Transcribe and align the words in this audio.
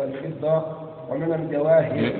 والفضة 0.00 0.62
ومن 1.10 1.32
الجواهر. 1.32 2.12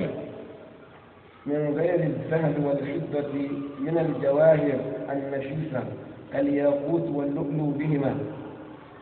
من 1.45 1.73
غير 1.77 1.99
الذهب 1.99 2.55
والفضة 2.65 3.33
من 3.79 3.97
الجواهر 3.97 4.79
النفيسة 5.11 5.83
كالياقوت 6.33 7.09
واللؤلؤ 7.09 7.69
بهما. 7.79 8.15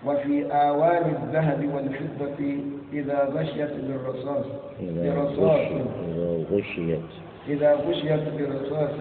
وفي 0.06 0.46
آوان 0.46 1.16
الذهب 1.24 1.70
والفضة 1.76 2.58
إذا 2.94 3.30
غشيت 3.36 3.74
بالرصاص. 3.88 4.46
برصاص 4.82 5.68
إذا 6.08 6.44
غشيت. 6.52 7.10
إذا 7.48 7.74
غشيت 7.74 8.24
برصاص 8.40 8.96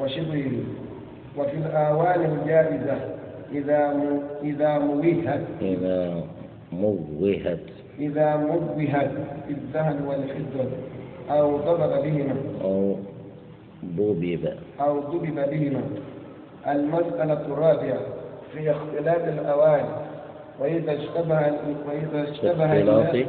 وشبهه. 0.00 0.52
وفي 1.38 1.56
الآوان 1.56 2.20
الجائزة 2.24 2.96
إذا 3.52 3.80
إذا 4.42 4.78
موهت 4.78 5.40
إذا 5.62 6.24
موهت 6.72 7.68
إذا 7.98 8.36
موهت 8.36 9.10
بالذهب 9.48 10.06
والفضة 10.08 10.70
أو 11.30 11.56
ضرب 11.56 12.02
بهما. 12.02 12.36
أو 12.64 12.96
ضبب. 13.84 14.52
أو 14.80 15.00
ضرب 15.00 15.50
بهما. 15.50 15.82
المسألة 16.66 17.40
الرابعة 17.46 18.00
في 18.52 18.70
اختلاف 18.70 19.28
الأوان. 19.28 19.86
وإذا 20.60 20.92
اشتبه 20.92 21.52
وإذا 21.88 22.30
اشتبه 22.30 23.26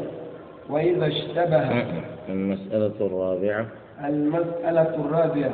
وإذا 0.69 1.07
اشتبه 1.07 1.85
المسألة 2.29 2.93
الرابعة. 3.01 3.65
المسألة 4.05 4.95
الرابعة 4.95 5.53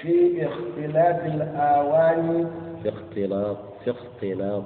في 0.00 0.46
اختلاف 0.46 1.26
الآوان. 1.26 2.48
في 2.82 2.88
اختلاط 2.88 3.56
في 3.84 3.90
اختلاط 3.90 4.62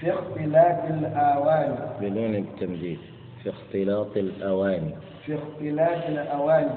في 0.00 0.12
اختلاف 0.12 0.90
الآوان. 0.90 1.76
بدون 2.00 2.34
التمديد 2.34 2.98
في 3.42 3.50
اختلاط 3.50 4.16
الأواني 4.16 4.94
في 5.26 5.34
اختلاف 5.34 6.08
الأوان. 6.08 6.70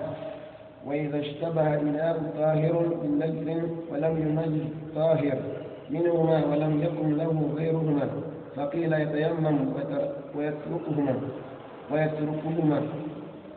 وإذا 0.86 1.20
اشتبه 1.20 1.80
إناء 1.80 2.24
طاهر 2.38 2.74
بالنجس 3.02 3.64
ولم 3.92 4.18
ينجس 4.18 4.68
طاهر. 4.96 5.38
منهما 5.90 6.46
ولم 6.46 6.84
يكن 6.84 7.18
له 7.18 7.54
غيرهما. 7.58 8.10
فقيل 8.56 8.94
يتيمم 8.94 9.74
ويتركهما. 10.36 11.16
ويتركهما. 11.92 12.82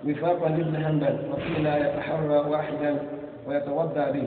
وفاقا 0.07 0.49
لابن 0.49 0.85
حنبل. 0.85 1.19
وقيل 1.31 1.67
يتحرى 1.67 2.37
واحدا 2.51 2.97
ويتوضأ 3.47 4.11
به. 4.11 4.25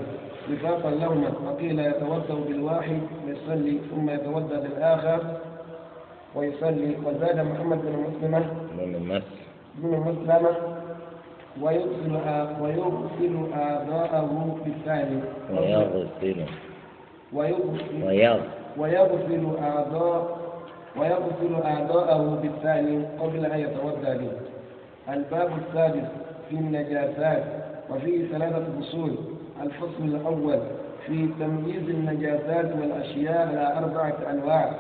وفاقا 0.51 0.91
لهما. 0.91 1.31
وقيل 1.45 1.79
يتوضأ 1.79 2.39
بالواحد 2.47 2.99
ويصلي 3.27 3.79
ثم 3.91 4.09
يتوضأ 4.09 4.59
بالآخر 4.59 5.19
ويصلي. 6.35 6.95
وزاد 7.05 7.39
محمد 7.39 7.81
بن 7.81 7.95
مسلمة 8.07 8.43
بن 9.77 9.97
مسلمة. 9.99 10.55
ويغسل 11.61 12.13
ويغسل 12.61 13.35
آباءه 13.53 14.57
بالثاني 14.65 15.19
ويغسل. 15.51 16.45
ويغسل. 17.33 18.39
ويغسل 18.77 19.43
أعضاء 19.61 20.37
ويغسل 20.97 21.53
أعضاءه 21.65 22.39
بالثاني 22.41 23.05
قبل 23.19 23.45
أن 23.45 23.59
يتودى 23.59 24.25
به. 24.25 24.31
الباب 25.13 25.49
السادس 25.67 26.07
في 26.49 26.55
النجاسات 26.55 27.43
وفيه 27.89 28.27
ثلاثة 28.27 28.65
فصول 28.79 29.15
الفصل 29.63 30.03
الأول 30.03 30.59
في 31.05 31.29
تمييز 31.39 31.89
النجاسات 31.89 32.65
والأشياء 32.81 33.47
على 33.47 33.77
أربعة 33.77 34.15
أنواع 34.31 34.71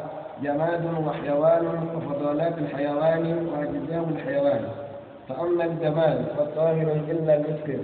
جماد 0.43 0.85
وحيوان 1.07 1.65
وفضلات 1.95 2.57
الحيوان 2.57 3.47
وأجزاء 3.53 4.09
الحيوان. 4.09 4.61
فأما 5.29 5.65
الجماد 5.65 6.25
فطاهر 6.37 6.97
إلا 7.09 7.35
المسكر. 7.35 7.79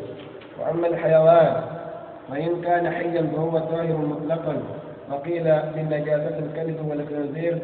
وأما 0.59 0.87
الحيوان 0.87 1.63
فإن 2.29 2.61
كان 2.61 2.91
حيا 2.91 3.21
فهو 3.35 3.59
طاهر 3.59 3.97
مطلقا. 3.97 4.57
وقيل 5.11 5.43
لنجاسة 5.75 6.39
الكلب 6.39 6.85
والخنزير 6.89 7.59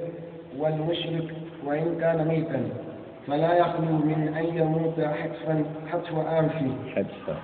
والمشرك 0.60 1.34
وإن 1.66 1.98
كان 2.02 2.28
ميتا. 2.28 2.70
فلا 3.28 3.58
يخلو 3.58 3.92
من 3.92 4.34
أن 4.38 4.58
يموت 4.58 5.00
حتفا 5.00 5.64
حتف 5.92 6.16
أنفه. 6.40 6.72
حتف 6.96 7.38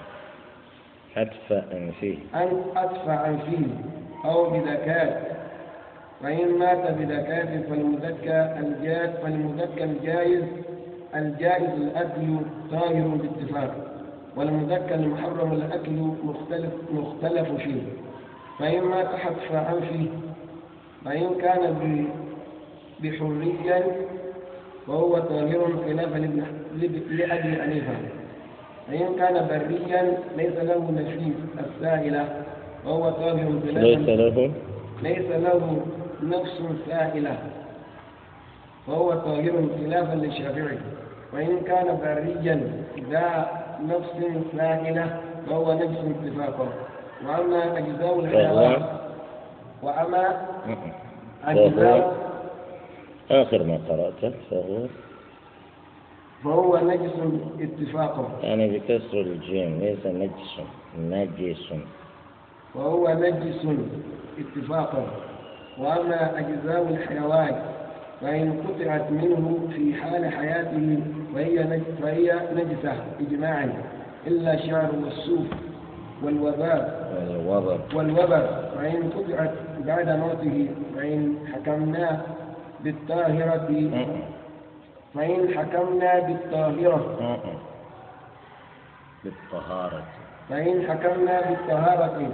حتف 1.16 1.52
أنفه 1.52 2.18
أن 2.36 2.64
حتف 2.76 3.10
أنفه 3.10 3.68
أو 4.26 4.50
بذكاء. 4.50 5.34
فإن 6.24 6.60
مات 6.60 6.92
بذكاء 6.92 7.66
فالمذكى 7.70 8.60
الجائز 8.60 9.10
فالمذكى 9.24 9.84
الجائز 9.84 10.44
الجائز 11.16 11.70
الأكل 11.70 12.38
طاهر 12.72 13.08
باتفاق 13.08 13.76
والمذكى 14.36 14.96
المحرم 14.96 15.52
الأكل 15.52 15.92
مختلف 16.24 16.74
مختلف 16.94 17.52
فيه. 17.52 17.82
فإن 18.60 18.82
مات 18.84 19.16
حتف 19.16 19.52
أنفه 19.52 20.08
فإن 21.06 21.36
كان 21.42 22.06
بحرية 23.00 23.86
وهو 24.88 25.20
طاهر 25.20 25.78
خلافا 25.86 26.18
لأبي 27.10 27.62
حنيفة. 27.62 27.96
فإن 28.88 29.16
كان 29.16 29.48
بريا 29.48 30.18
ليس 30.38 30.56
له 30.58 30.92
نفيس 30.92 31.36
السائلة 31.60 32.26
وهو 32.86 33.10
طاهر 33.10 33.50
ليس 33.66 34.10
له. 34.10 34.52
ليس 35.04 35.30
له 35.32 35.82
نفس 36.24 36.62
سائلة 36.90 37.38
وهو 38.88 39.12
طاهر 39.12 39.68
خلافا 39.80 40.16
للشافعي 40.16 40.78
وإن 41.34 41.60
كان 41.68 41.98
بريا 42.02 42.72
ذا 43.12 43.50
نفس 43.90 44.26
سائلة 44.58 45.20
فهو 45.50 45.74
نفس 45.74 45.98
اتفاقا 45.98 46.68
وأما 47.28 47.78
أجزاء 47.78 48.20
الحيوان 48.20 48.84
وأما 49.84 50.42
أجزاء 51.46 52.16
آخر 53.32 53.64
ما 53.64 53.80
قرأته 53.90 54.34
فهو 54.52 54.78
فهو 56.44 56.78
نجس 56.78 57.14
اتفاقا 57.60 58.32
يعني 58.42 58.80
بكسر 58.80 59.22
الجيم 59.22 59.80
ليس 59.80 60.06
نجس 60.06 60.60
نجس. 61.00 61.74
وهو 62.76 63.08
نجس 63.20 63.68
اتفاقا 64.40 65.08
وأما 65.80 66.40
أجزاء 66.40 66.88
الحيوان 66.90 67.56
فإن 68.22 68.64
قطعت 68.68 69.12
منه 69.12 69.60
في 69.76 69.94
حال 69.94 70.32
حياته 70.34 71.00
فهي 71.36 71.80
فهي 72.02 72.40
نجسة 72.56 72.94
إجماعا 73.20 73.74
إلا 74.28 74.54
الشعر 74.54 74.90
والصوف 75.04 75.48
والوباء. 76.24 77.14
والوبر 77.30 77.80
والوبر 77.96 78.48
فإن 78.76 79.10
قطعت 79.10 79.54
بعد 79.86 80.10
موته 80.10 80.68
فإن 80.96 81.36
حكمنا 81.54 82.22
بالطاهرة. 82.84 83.90
فإن 85.14 85.58
حكمنا 85.58 86.20
بالطاهرة. 86.20 87.02
بالطهارة. 89.24 90.04
فإن 90.50 90.88
حكمنا 90.90 91.42
بالطهارة 91.50 92.30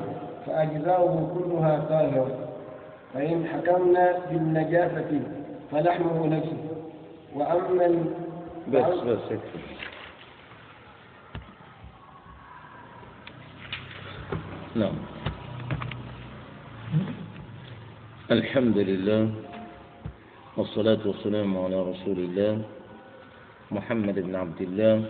فأجزاؤه 0.45 1.16
كلها 1.35 1.85
طاهرة. 1.89 2.50
فإن 3.13 3.45
حكمنا 3.53 4.19
بالنجاسة 4.29 5.22
فلحمه 5.72 6.25
نجس 6.28 6.59
وأما 7.35 8.06
بس 8.68 8.94
بس 9.03 9.39
نعم. 14.75 14.94
الحمد 18.31 18.78
لله. 18.78 19.49
والصلاة 20.59 21.00
والسلام 21.08 21.58
على 21.58 21.81
رسول 21.81 22.20
الله 22.20 22.62
محمد 23.72 24.20
بن 24.20 24.36
عبد 24.36 24.62
الله 24.62 25.10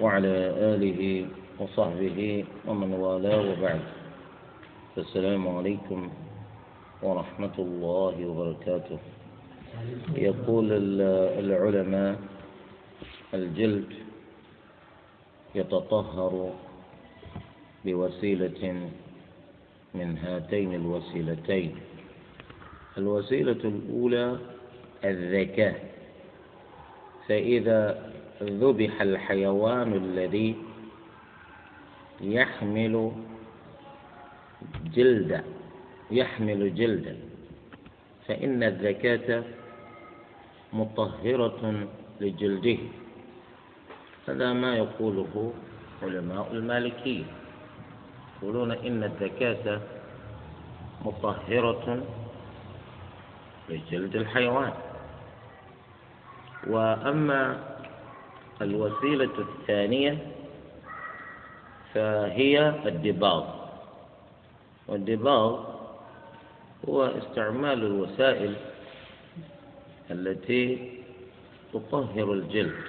وعلى 0.00 0.34
آله 0.74 1.26
وصحبه 1.58 2.44
ومن 2.66 2.90
والاه 2.94 3.40
وبعد. 3.50 3.80
السلام 4.98 5.48
عليكم 5.48 6.10
ورحمة 7.02 7.56
الله 7.58 8.14
وبركاته. 8.26 8.98
يقول 10.18 10.66
العلماء 11.38 12.18
الجلد 13.34 13.90
يتطهر 15.54 16.50
بوسيلة 17.84 18.62
من 19.94 20.18
هاتين 20.18 20.74
الوسيلتين. 20.74 21.70
الوسيلة 22.98 23.62
الأولى 23.64 24.38
الذكاء. 25.04 25.92
فإذا 27.28 28.12
ذبح 28.42 29.00
الحيوان 29.00 29.92
الذي 29.92 30.56
يحمل 32.20 33.12
جلدا 34.94 35.44
يحمل 36.10 36.74
جلدا 36.74 37.16
فإن 38.26 38.62
الذكاة 38.62 39.42
مطهرة 40.72 41.86
لجلده. 42.20 42.78
هذا 44.28 44.52
ما 44.52 44.76
يقوله 44.76 45.52
علماء 46.02 46.48
المالكية. 46.52 47.24
يقولون 48.42 48.70
إن 48.72 49.04
الزكاة 49.04 49.80
مطهرة 51.04 52.02
لجلد 53.68 54.16
الحيوان. 54.16 54.72
وأما 56.66 57.58
الوسيلة 58.62 59.34
الثانية 59.38 60.18
فهي 61.94 62.68
الدباغ. 62.86 63.44
والدباغ 64.88 65.64
هو 66.88 67.04
استعمال 67.04 67.84
الوسائل 67.84 68.54
التي 70.10 70.90
تطهر 71.72 72.32
الجلد 72.32 72.84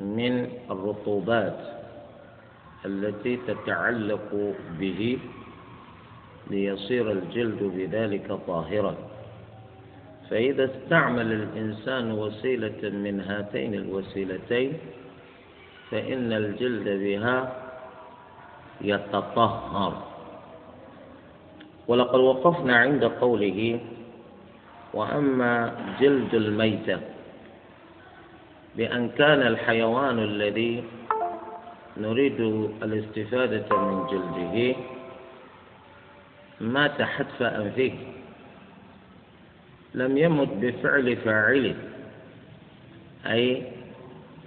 من 0.00 0.48
الرطوبات 0.70 1.58
التي 2.84 3.36
تتعلق 3.36 4.54
به 4.78 5.18
ليصير 6.50 7.10
الجلد 7.10 7.62
بذلك 7.62 8.38
طاهرا. 8.46 8.94
فإذا 10.30 10.64
استعمل 10.64 11.32
الإنسان 11.32 12.12
وسيلة 12.12 12.80
من 12.82 13.20
هاتين 13.20 13.74
الوسيلتين 13.74 14.72
فإن 15.90 16.32
الجلد 16.32 16.88
بها 16.88 17.56
يتطهر. 18.80 20.02
ولقد 21.88 22.20
وقفنا 22.20 22.76
عند 22.76 23.04
قوله 23.04 23.80
وأما 24.94 25.72
جلد 26.00 26.34
الميتة 26.34 27.00
بأن 28.76 29.08
كان 29.08 29.42
الحيوان 29.46 30.18
الذي 30.18 30.84
نريد 31.96 32.40
الاستفادة 32.82 33.76
من 33.76 34.06
جلده 34.06 34.76
مات 36.62 37.02
حتف 37.02 37.42
أنفه. 37.42 37.92
لم 39.94 40.18
يمت 40.18 40.48
بفعل 40.48 41.16
فاعله. 41.16 41.74
أي 43.26 43.62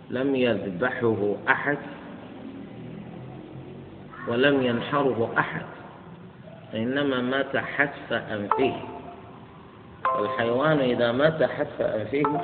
لم 0.10 0.36
يذبحه 0.36 1.36
أحد 1.50 1.78
ولم 4.28 4.64
ينحره 4.64 5.34
أحد. 5.38 5.66
إنما 6.74 7.22
مات 7.22 7.58
حتف 7.58 8.14
أنفه. 8.14 8.82
والحيوان 10.20 10.80
إذا 10.80 11.12
مات 11.12 11.44
حتف 11.44 11.82
أنفه 11.82 12.42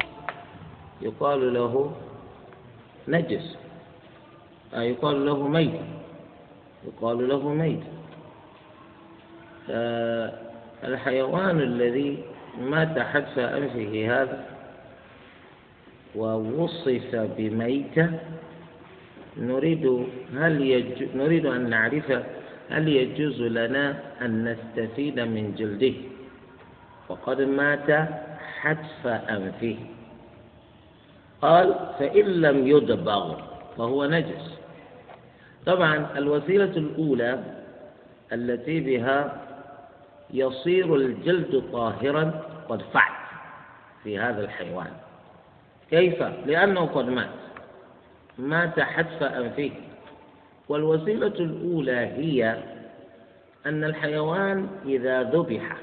يقال 1.02 1.54
له 1.54 1.96
نجس. 3.08 3.58
أي 4.74 4.90
يقال 4.90 5.26
له 5.26 5.48
ميت. 5.48 5.82
يقال 6.88 7.30
له 7.30 7.50
ميت. 7.50 8.01
الحيوان 10.84 11.60
الذي 11.60 12.24
مات 12.62 13.00
حتف 13.00 13.40
أنفه 13.40 14.22
هذا 14.22 14.46
ووصف 16.16 17.16
بميتة 17.38 18.10
نريد 19.38 20.06
هل 20.36 20.62
يج... 20.62 21.16
نريد 21.16 21.46
أن 21.46 21.70
نعرف 21.70 22.12
هل 22.70 22.88
يجوز 22.88 23.42
لنا 23.42 24.00
أن 24.22 24.44
نستفيد 24.44 25.20
من 25.20 25.56
جلده. 25.58 25.94
وقد 27.10 27.42
مات 27.42 28.10
حتف 28.60 29.08
أنفه. 29.08 29.78
قال 31.42 31.76
فإن 32.00 32.26
لم 32.26 32.68
يدبغ 32.68 33.42
فهو 33.78 34.06
نجس. 34.06 34.58
طبعا 35.66 36.08
الوسيلة 36.18 36.74
الأولى 36.78 37.44
التي 38.34 38.80
بها 38.80 39.41
يصير 40.34 40.96
الجلد 40.96 41.64
طاهرا 41.74 42.42
قد 42.70 42.82
فعل 42.82 43.14
في 44.04 44.20
هذا 44.20 44.44
الحيوان. 44.44 44.92
كيف؟ 45.90 46.24
لأنه 46.24 46.86
قد 46.86 47.10
مات. 47.10 47.30
مات 48.38 48.80
حتف 48.80 49.24
أنفه. 49.24 49.72
والوسيلة 50.70 51.28
الأولى 51.28 51.98
هي 51.98 52.64
أن 53.66 53.84
الحيوان 53.84 54.68
إذا 54.86 55.24
ذبح 55.24 55.78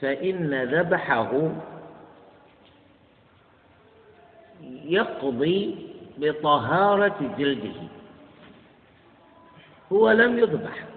فإن 0.00 0.64
ذبحه 0.64 1.50
يقضي 4.84 5.76
بطهارة 6.18 7.34
جلده. 7.38 7.80
هو 9.92 10.10
لم 10.10 10.38
يذبح. 10.38 10.93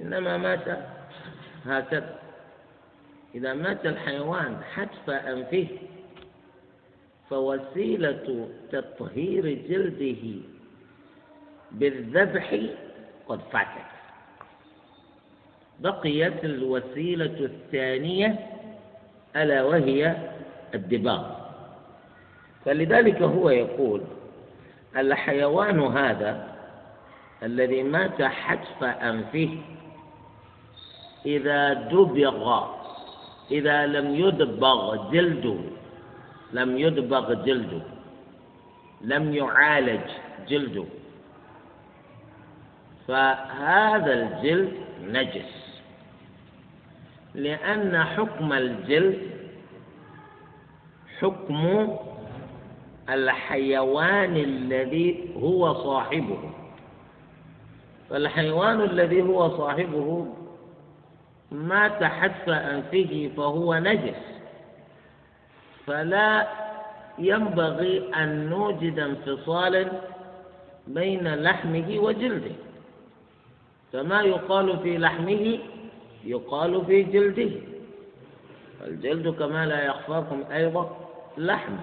إنما 0.00 0.36
مات 0.36 0.78
هكذا. 1.66 2.18
إذا 3.34 3.52
مات 3.54 3.86
الحيوان 3.86 4.56
حتف 4.74 5.10
أنفه 5.10 5.66
فوسيلة 7.30 8.48
تطهير 8.72 9.44
جلده 9.68 10.40
بالذبح 11.72 12.60
قد 13.28 13.40
فاتت. 13.52 13.88
بقيت 15.80 16.44
الوسيلة 16.44 17.44
الثانية 17.44 18.38
ألا 19.36 19.62
وهي 19.62 20.16
الدباغ. 20.74 21.38
فلذلك 22.64 23.22
هو 23.22 23.50
يقول 23.50 24.02
الحيوان 24.96 25.80
هذا 25.80 26.56
الذي 27.42 27.82
مات 27.82 28.22
حتف 28.22 28.84
أنفه 28.84 29.58
إذا 31.28 31.92
دبغ 31.92 32.64
إذا 33.50 33.86
لم 33.86 34.14
يدبغ 34.14 35.10
جلده 35.12 35.58
لم 36.52 36.78
يدبغ 36.78 37.34
جلده 37.44 37.82
لم 39.00 39.34
يعالج 39.34 40.06
جلده. 40.48 40.84
فهذا 43.08 44.12
الجلد 44.12 44.72
نجس 45.04 45.80
لأن 47.34 48.04
حكم 48.04 48.52
الجلد 48.52 49.20
حكم 51.20 51.88
الحيوان 53.08 54.36
الذي 54.36 55.08
هو 55.36 55.74
صاحبه. 55.74 56.38
فالحيوان 58.10 58.80
الذي 58.80 59.22
هو 59.22 59.56
صاحبه 59.56 60.26
مات 61.52 62.04
حتف 62.04 62.48
أنفه 62.48 63.30
فهو 63.36 63.74
نجس. 63.74 64.40
فلا 65.86 66.48
ينبغي 67.18 68.14
أن 68.14 68.48
نوجد 68.50 68.98
انفصالا 68.98 69.88
بين 70.86 71.34
لحمه 71.34 71.98
وجلده. 71.98 72.54
فما 73.92 74.22
يقال 74.22 74.78
في 74.78 74.98
لحمه 74.98 75.58
يقال 76.24 76.86
في 76.86 77.02
جلده. 77.02 77.50
الجلد 78.86 79.28
كما 79.28 79.66
لا 79.66 79.84
يخفاكم 79.84 80.44
أيضا 80.52 80.96
لحم. 81.38 81.76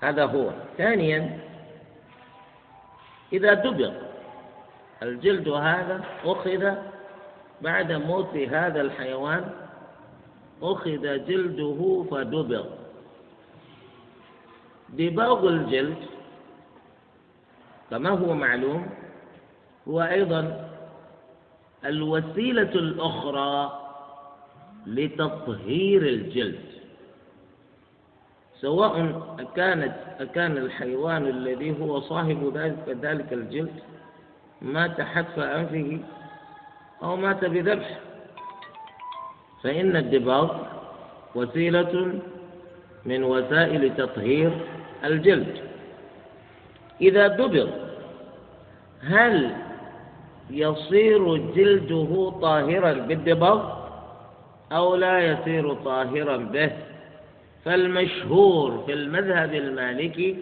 هذا 0.00 0.24
هو. 0.24 0.50
ثانيا 0.78 1.38
إذا 3.32 3.54
دبر 3.54 3.92
الجلد 5.02 5.48
هذا 5.48 6.04
أخذ 6.24 6.74
بعد 7.62 7.92
موت 7.92 8.36
هذا 8.36 8.80
الحيوان 8.80 9.50
أخذ 10.62 11.02
جلده 11.26 12.04
فدبر 12.10 12.64
دباغ 14.88 15.48
الجلد 15.48 15.96
كما 17.90 18.10
هو 18.10 18.34
معلوم 18.34 18.86
هو 19.88 20.00
أيضا 20.02 20.70
الوسيلة 21.84 22.62
الأخرى 22.74 23.80
لتطهير 24.86 26.02
الجلد. 26.02 26.60
سواء 28.60 28.94
كانت 29.56 29.94
كان 30.34 30.56
الحيوان 30.56 31.26
الذي 31.26 31.80
هو 31.80 32.00
صاحب 32.00 32.52
ذلك 33.02 33.32
الجلد 33.32 33.80
مات 34.62 35.00
حتف 35.00 35.38
أنفه 35.38 35.98
أو 37.02 37.16
مات 37.16 37.44
بذبح. 37.44 37.98
فإن 39.62 39.96
الدباغ 39.96 40.56
وسيلة 41.34 42.12
من 43.06 43.24
وسائل 43.24 43.96
تطهير 43.96 44.50
الجلد. 45.04 45.56
إذا 47.00 47.26
دبر 47.26 47.68
هل 49.02 49.50
يصير 50.50 51.36
جلده 51.36 52.32
طاهرا 52.42 52.92
بالدباغ 52.92 53.80
أو 54.72 54.94
لا 54.96 55.18
يصير 55.18 55.74
طاهرا 55.74 56.36
به؟ 56.36 56.70
فالمشهور 57.64 58.82
في 58.86 58.92
المذهب 58.92 59.54
المالكي 59.54 60.36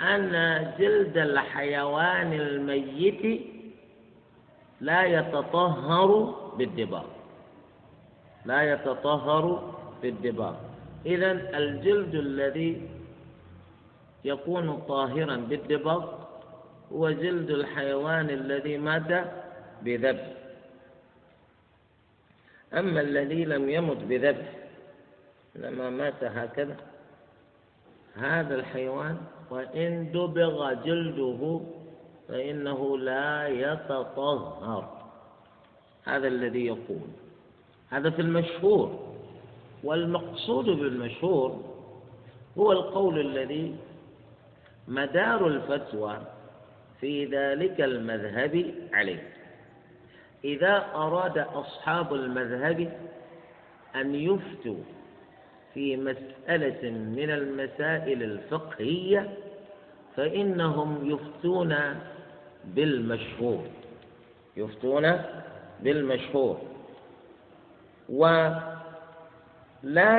أن 0.00 0.32
جلد 0.78 1.16
الحيوان 1.18 2.32
الميت 2.32 3.40
لا 4.80 5.04
يتطهر 5.04 6.10
بالدباغ. 6.58 7.04
لا 8.44 8.72
يتطهر 8.72 9.74
بالدباغ. 10.02 10.54
إذا 11.06 11.32
الجلد 11.32 12.14
الذي 12.14 12.88
يكون 14.24 14.76
طاهرا 14.88 15.36
بالدباغ 15.36 16.04
هو 16.92 17.10
جلد 17.10 17.50
الحيوان 17.50 18.30
الذي 18.30 18.78
مات 18.78 19.24
بذبح 19.82 20.26
أما 22.74 23.00
الذي 23.00 23.44
لم 23.44 23.70
يمت 23.70 23.96
بذبح 23.96 24.52
لما 25.54 25.90
مات 25.90 26.24
هكذا 26.24 26.76
هذا 28.16 28.54
الحيوان 28.54 29.16
وإن 29.50 30.10
دبغ 30.12 30.72
جلده 30.72 31.60
فإنه 32.28 32.98
لا 32.98 33.48
يتطهر. 33.48 35.02
هذا 36.04 36.28
الذي 36.28 36.66
يقول. 36.66 37.08
هذا 37.90 38.10
في 38.10 38.22
المشهور. 38.22 39.16
والمقصود 39.84 40.64
بالمشهور 40.64 41.64
هو 42.58 42.72
القول 42.72 43.20
الذي 43.20 43.76
مدار 44.88 45.46
الفتوى 45.46 46.18
في 47.00 47.24
ذلك 47.24 47.80
المذهب 47.80 48.74
عليه. 48.92 49.32
إذا 50.44 50.86
أراد 50.94 51.38
أصحاب 51.38 52.14
المذهب 52.14 52.92
أن 53.96 54.14
يفتوا 54.14 54.76
في 55.74 55.96
مسألة 55.96 56.90
من 56.90 57.30
المسائل 57.30 58.22
الفقهية 58.22 59.34
فإنهم 60.16 61.10
يفتون 61.10 61.74
بالمشهور. 62.66 63.64
يفتون 64.56 65.20
بالمشهور. 65.82 66.58
ولا 68.08 68.60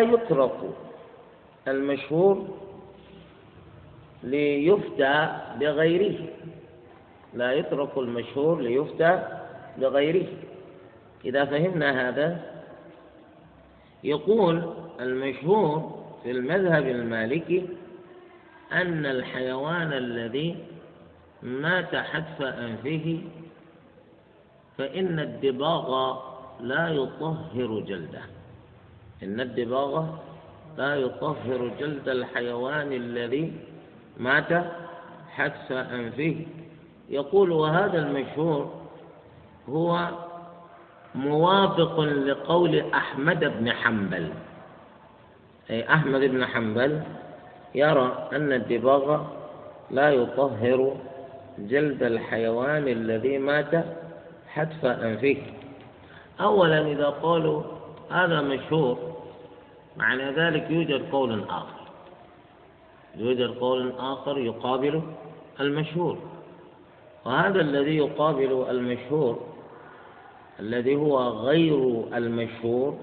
يترك 0.01 0.60
المشهور 1.68 2.48
ليفتى 4.24 5.38
بغيره. 5.60 6.18
لا 7.34 7.54
يترك 7.54 7.98
المشهور 7.98 8.62
ليفتى 8.62 9.24
بغيره. 9.77 10.27
إذا 11.25 11.46
فهمنا 11.46 12.10
هذا 12.10 12.42
يقول 14.04 14.74
المشهور 15.00 16.04
في 16.24 16.32
المذهب 16.32 16.88
المالكي 16.88 17.66
أن 18.72 19.06
الحيوان 19.06 19.94
الذي 19.94 20.56
مات 21.44 21.96
حتف 21.96 22.41
أنفه 22.41 23.22
فإن 24.77 25.20
الدباغ 25.20 26.17
لا 26.62 26.89
يطهر 26.89 27.79
جلده. 27.79 28.22
إن 29.24 29.41
الدباغ 29.41 30.06
لا 30.77 30.96
يطهر 30.96 31.72
جلد 31.79 32.10
الحيوان 32.10 32.94
الذي 32.94 33.53
مات 34.17 34.65
حتف 35.29 35.72
أنفه. 35.72 36.46
يقول 37.10 37.51
وهذا 37.51 38.00
المشهور 38.00 38.82
هو 39.70 40.10
موافق 41.15 42.00
لقول 42.00 42.79
أحمد 42.94 43.39
بن 43.39 43.72
حنبل. 43.72 44.29
أي 45.70 45.89
أحمد 45.94 46.22
بن 46.22 46.46
حنبل 46.46 47.01
يرى 47.75 48.29
أن 48.34 48.53
الدباغ 48.53 49.24
لا 49.91 50.10
يطهر 50.10 50.98
جلد 51.59 52.03
الحيوان 52.03 52.87
الذي 52.87 53.37
مات 53.37 53.85
حتف 54.47 54.85
أنفه 54.85 55.37
أولا 56.41 56.91
إذا 56.91 57.09
قالوا 57.09 57.63
هذا 58.11 58.41
مشهور 58.41 59.17
معنى 59.97 60.31
ذلك 60.31 60.71
يوجد 60.71 61.11
قول 61.11 61.43
آخر. 61.43 61.87
يوجد 63.15 63.57
قول 63.57 63.93
آخر 63.99 64.37
يقابل 64.37 65.01
المشهور. 65.59 66.17
وهذا 67.25 67.61
الذي 67.61 67.97
يقابل 67.97 68.65
المشهور 68.69 69.39
الذي 70.59 70.95
هو 70.95 71.19
غير 71.19 72.03
المشهور 72.15 72.97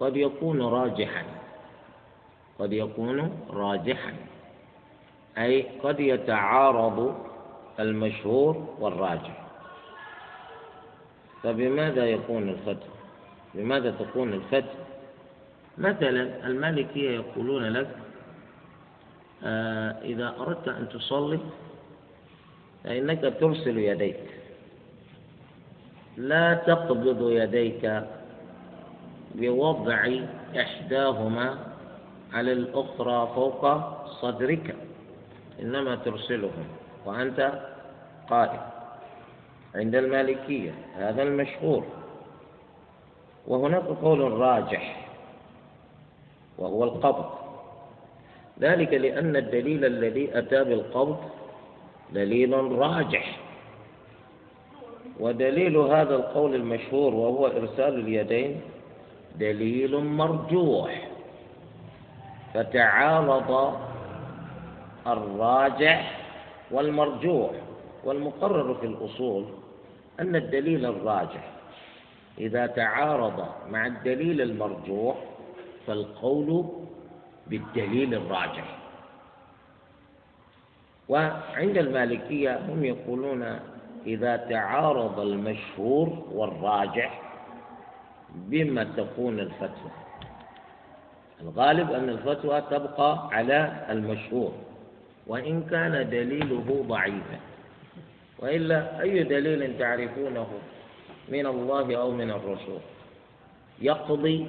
قد 0.00 0.16
يكون 0.16 0.62
راجحا. 0.62 1.24
قد 2.58 2.72
يكون 2.72 3.32
راجحا. 3.50 4.12
أي 5.38 5.66
قد 5.82 6.00
يتعارض 6.00 7.27
المشهور 7.80 8.74
والراجح. 8.78 9.44
فبماذا 11.42 12.06
يكون 12.06 12.48
الفتح؟ 12.48 12.86
بماذا 13.54 13.90
تكون 13.90 14.32
الفتح؟ 14.32 14.74
مثلا 15.78 16.46
المالكية 16.46 17.10
يقولون 17.10 17.64
لك 17.64 17.96
آه 19.44 19.90
إذا 20.02 20.34
أردت 20.40 20.68
أن 20.68 20.88
تصلي 20.88 21.38
فإنك 22.84 23.34
ترسل 23.40 23.78
يديك. 23.78 24.20
لا 26.16 26.54
تقبض 26.54 27.30
يديك 27.30 28.02
بوضع 29.34 30.10
إحداهما 30.56 31.58
على 32.32 32.52
الأخرى 32.52 33.32
فوق 33.34 33.62
صدرك 34.06 34.76
إنما 35.62 35.96
ترسلهم. 35.96 36.66
وأنت 37.06 37.52
قائم 38.30 38.60
عند 39.74 39.94
المالكية 39.94 40.74
هذا 40.96 41.22
المشهور. 41.22 41.84
وهناك 43.46 43.84
قول 43.84 44.32
راجح 44.32 45.06
وهو 46.58 46.84
القبض. 46.84 47.30
ذلك 48.60 48.94
لأن 48.94 49.36
الدليل 49.36 49.84
الذي 49.84 50.38
أتى 50.38 50.64
بالقبض 50.64 51.18
دليل 52.12 52.72
راجح. 52.72 53.38
ودليل 55.20 55.76
هذا 55.76 56.14
القول 56.16 56.54
المشهور 56.54 57.14
وهو 57.14 57.46
إرسال 57.46 57.94
اليدين 58.00 58.60
دليل 59.36 60.04
مرجوح. 60.04 61.08
فتعارض 62.54 63.78
الراجح 65.06 66.27
والمرجوح 66.70 67.50
والمقرر 68.04 68.74
في 68.74 68.86
الأصول 68.86 69.44
أن 70.20 70.36
الدليل 70.36 70.86
الراجح. 70.86 71.50
إذا 72.38 72.66
تعارض 72.66 73.46
مع 73.70 73.86
الدليل 73.86 74.40
المرجوح 74.40 75.16
فالقول 75.86 76.64
بالدليل 77.46 78.14
الراجح. 78.14 78.78
وعند 81.08 81.78
المالكية 81.78 82.58
هم 82.68 82.84
يقولون 82.84 83.58
إذا 84.06 84.36
تعارض 84.36 85.20
المشهور 85.20 86.24
والراجح 86.32 87.22
بما 88.34 88.84
تكون 88.84 89.38
الفتوى. 89.40 89.90
الغالب 91.40 91.90
أن 91.92 92.08
الفتوى 92.08 92.60
تبقى 92.60 93.28
على 93.32 93.86
المشهور. 93.90 94.52
وإن 95.28 95.62
كان 95.70 96.10
دليله 96.10 96.84
ضعيفا. 96.88 97.38
وإلا 98.38 99.00
أي 99.00 99.22
دليل 99.22 99.78
تعرفونه 99.78 100.48
من 101.28 101.46
الله 101.46 101.96
أو 101.96 102.10
من 102.10 102.30
الرسول؟ 102.30 102.80
يقضي 103.80 104.48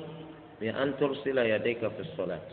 بأن 0.62 0.94
ترسل 1.00 1.38
يديك 1.38 1.88
في 1.88 2.00
الصلاة. 2.00 2.50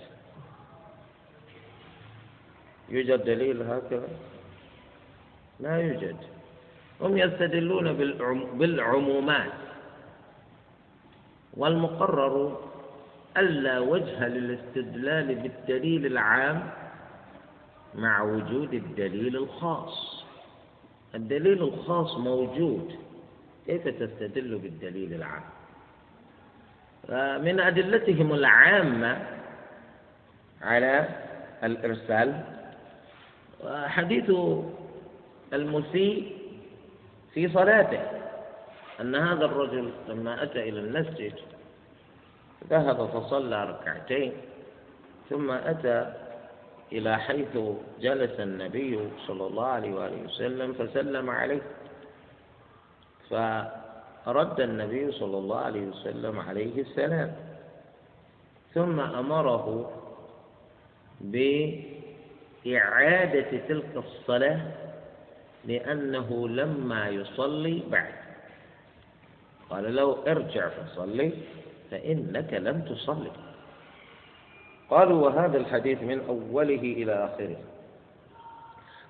يوجد 2.88 3.24
دليل 3.24 3.62
هكذا؟ 3.62 4.08
لا 5.60 5.76
يوجد. 5.76 6.16
هم 7.00 7.16
يستدلون 7.18 7.92
بالعمومات. 8.58 9.52
والمقرر 11.56 12.60
ألا 13.36 13.78
وجه 13.78 14.28
للاستدلال 14.28 15.34
بالدليل 15.34 16.06
العام 16.06 16.70
مع 17.94 18.22
وجود 18.22 18.74
الدليل 18.74 19.36
الخاص. 19.36 20.24
الدليل 21.14 21.62
الخاص 21.62 22.16
موجود. 22.16 22.96
كيف 23.66 23.88
تستدل 23.88 24.58
بالدليل 24.58 25.14
العام؟ 25.14 25.42
من 27.44 27.60
أدلتهم 27.60 28.34
العامة 28.34 29.26
على 30.62 31.08
الإرسال 31.64 32.44
حديث 33.86 34.32
المسيء 35.52 36.36
في 37.34 37.48
صلاته 37.48 38.00
أن 39.00 39.14
هذا 39.14 39.44
الرجل 39.44 39.90
لما 40.08 40.42
أتى 40.42 40.68
إلى 40.68 40.80
المسجد 40.80 41.32
ذهب 42.70 43.06
فصلى 43.06 43.64
ركعتين 43.64 44.32
ثم 45.30 45.50
أتى 45.50 46.12
إلى 46.92 47.18
حيث 47.18 47.58
جلس 48.00 48.40
النبي 48.40 49.08
صلى 49.26 49.46
الله 49.46 49.66
عليه 49.66 49.94
وآله 49.94 50.22
وسلم 50.22 50.72
فسلم 50.72 51.30
عليه. 51.30 51.62
فرد 53.30 54.60
النبي 54.60 55.12
صلى 55.12 55.38
الله 55.38 55.58
عليه 55.58 55.86
وسلم 55.86 56.40
عليه 56.40 56.82
السلام. 56.82 57.36
ثم 58.74 59.00
أمره 59.00 59.92
بإعادة 62.64 63.50
تلك 63.68 63.92
الصلاة 63.96 64.60
لأنه 65.64 66.48
لما 66.48 67.08
يصلي 67.08 67.82
بعد. 67.90 68.14
قال 69.70 69.96
له 69.96 70.22
ارجع 70.26 70.68
فصلي 70.68 71.32
فإنك 71.90 72.52
لم 72.54 72.80
تصلي. 72.80 73.30
قالوا 74.90 75.28
وهذا 75.28 75.58
الحديث 75.58 76.02
من 76.02 76.20
أوله 76.28 76.80
إلى 76.80 77.12
آخره. 77.12 77.56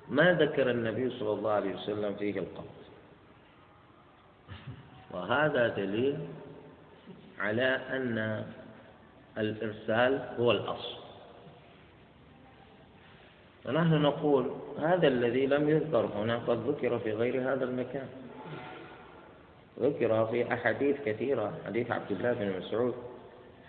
ما 0.08 0.32
ذكر 0.32 0.70
النبي 0.70 1.10
صلى 1.10 1.32
الله 1.32 1.50
عليه 1.50 1.74
وسلم 1.74 2.14
فيه 2.14 2.38
القبض 2.40 2.76
وهذا 5.10 5.68
دليل 5.68 6.18
على 7.38 7.80
أن 7.90 8.46
الإرسال 9.38 10.28
هو 10.38 10.50
الأصل. 10.50 10.96
ونحن 13.66 13.94
نقول 14.02 14.50
هذا 14.78 15.08
الذي 15.08 15.46
لم 15.46 15.68
يذكر 15.68 16.06
هنا 16.14 16.38
قد 16.38 16.68
ذكر 16.68 16.98
في 16.98 17.12
غير 17.12 17.52
هذا 17.52 17.64
المكان. 17.64 18.08
ذكر 19.80 20.26
في 20.26 20.52
أحاديث 20.52 20.96
كثيرة 21.04 21.52
حديث 21.66 21.90
عبد 21.90 22.10
الله 22.10 22.32
بن 22.32 22.58
مسعود 22.58 22.94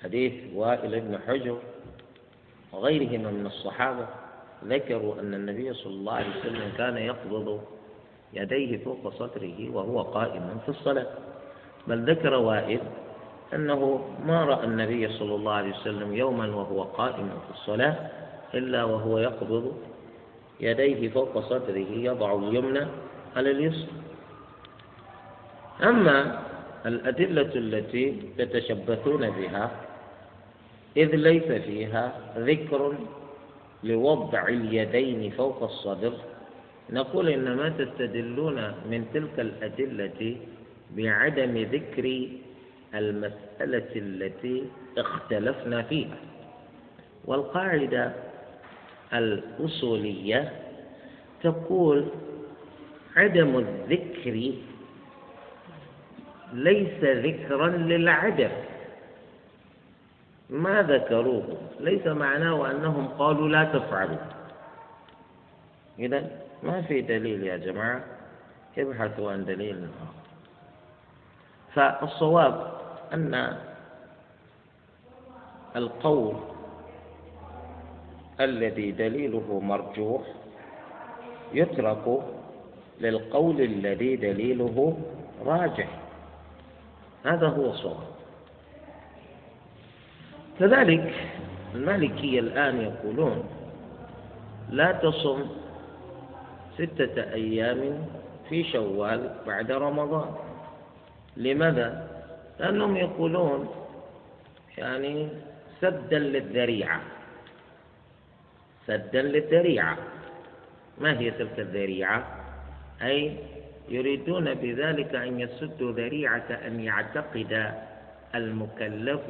حديث 0.04 0.34
وائل 0.54 1.00
بن 1.00 1.20
حجر 1.28 1.58
وغيرهما 2.74 3.32
من 3.32 3.46
الصحابة 3.46 4.08
ذكروا 4.66 5.20
أن 5.20 5.34
النبي 5.34 5.74
صلى 5.74 5.94
الله 5.94 6.14
عليه 6.14 6.40
وسلم 6.40 6.72
كان 6.78 6.98
يقبض 6.98 7.62
يديه 8.34 8.78
فوق 8.84 9.14
صدره 9.14 9.70
وهو 9.74 10.02
قائم 10.02 10.60
في 10.66 10.70
الصلاة. 10.70 11.08
بل 11.88 12.12
ذكر 12.12 12.34
وائل 12.34 12.80
أنه 13.54 14.06
ما 14.26 14.46
رأى 14.46 14.66
النبي 14.66 15.08
صلى 15.08 15.36
الله 15.36 15.54
عليه 15.54 15.70
وسلم 15.70 16.14
يوما 16.14 16.48
وهو 16.48 16.84
قائم 16.84 17.30
في 17.30 17.54
الصلاة 17.54 17.96
إلا 18.54 18.84
وهو 18.84 19.18
يقبض 19.18 19.74
يديه 20.60 21.10
فوق 21.10 21.40
صدره 21.40 21.90
يضع 21.92 22.36
اليمنى 22.36 22.88
على 23.36 23.52
اليسرى. 23.52 23.92
أما 25.84 26.40
الأدلة 26.86 27.52
التي 27.56 28.22
تتشبثون 28.38 29.30
بها 29.30 29.72
إذ 30.98 31.16
ليس 31.16 31.46
فيها 31.46 32.34
ذكر 32.38 32.94
لوضع 33.84 34.48
اليدين 34.48 35.32
فوق 35.32 35.63
الصدر. 35.63 36.13
نقول 36.89 37.30
إنما 37.30 37.70
تستدلون 37.70 38.58
من 38.89 39.06
تلك 39.13 39.39
الأدلة 39.39 40.36
بعدم 40.98 41.54
ذكر 41.58 42.06
المسألة 42.96 43.92
التي 43.96 44.63
اختلفنا 44.98 45.82
فيها. 45.82 46.18
والقاعدة 47.25 48.13
الأصولية 49.13 50.51
تقول 51.44 52.06
عدم 53.16 53.58
الذكر 53.58 54.36
ليس 56.54 57.00
ذكرا 57.04 57.68
للعدم. 57.68 58.50
ما 60.50 60.82
ذكروه. 60.82 61.58
ليس 61.80 62.08
معناه 62.08 62.72
أنهم 62.72 63.08
قالوا 63.08 63.50
لا 63.50 63.63
تفعلوا. 63.63 64.18
إذا 66.00 66.30
ما 66.63 66.82
في 66.82 67.02
دليل 67.02 67.43
يا 67.43 67.58
جماعة. 67.58 68.04
ابحثوا 68.78 69.32
عن 69.32 69.45
دليل 69.45 69.88
فالصواب 71.74 72.74
أن 73.13 73.58
القول 75.76 76.36
الذي 78.39 78.91
دليله 78.91 79.60
مرجوح 79.63 80.22
يترك 81.54 82.22
للقول 83.02 83.62
الذي 83.62 84.15
دليله 84.15 84.98
راجح. 85.45 85.89
هذا 87.26 87.48
هو 87.48 87.65
الصواب. 87.72 88.16
كذلك 90.60 91.13
المالكية 91.76 92.39
الآن 92.39 92.82
يقولون 92.82 93.43
لا 94.70 94.91
تصم 94.91 95.46
ستة 96.78 97.34
أيام 97.34 98.06
في 98.50 98.63
شوال 98.63 99.36
بعد 99.48 99.72
رمضان 99.72 100.36
لماذا؟ 101.38 102.08
لأنهم 102.60 102.98
يقولون 102.98 103.70
يعني 104.78 105.28
سدا 105.82 106.20
للذريعة 106.20 107.02
سدا 108.88 109.22
للذريعة 109.22 109.98
ما 110.98 111.20
هي 111.20 111.32
تلك 111.32 111.60
الذريعة؟ 111.60 112.38
أي 113.02 113.38
يريدون 113.89 114.54
بذلك 114.54 115.15
أن 115.15 115.39
يسدوا 115.39 115.91
ذريعة 115.91 116.48
أن 116.67 116.80
يعتقد 116.80 117.72
المكلف 118.36 119.22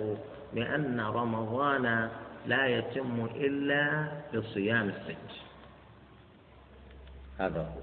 بأن 0.54 1.00
رمضان 1.00 2.10
لا 2.46 2.68
يتم 2.68 3.28
إلا 3.36 4.08
بصيام 4.36 4.90
الست 4.90 5.42
هذا 7.40 7.62
هو. 7.62 7.82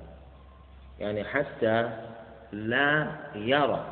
يعني 1.00 1.24
حتى 1.24 1.90
لا 2.52 3.06
يرى 3.34 3.86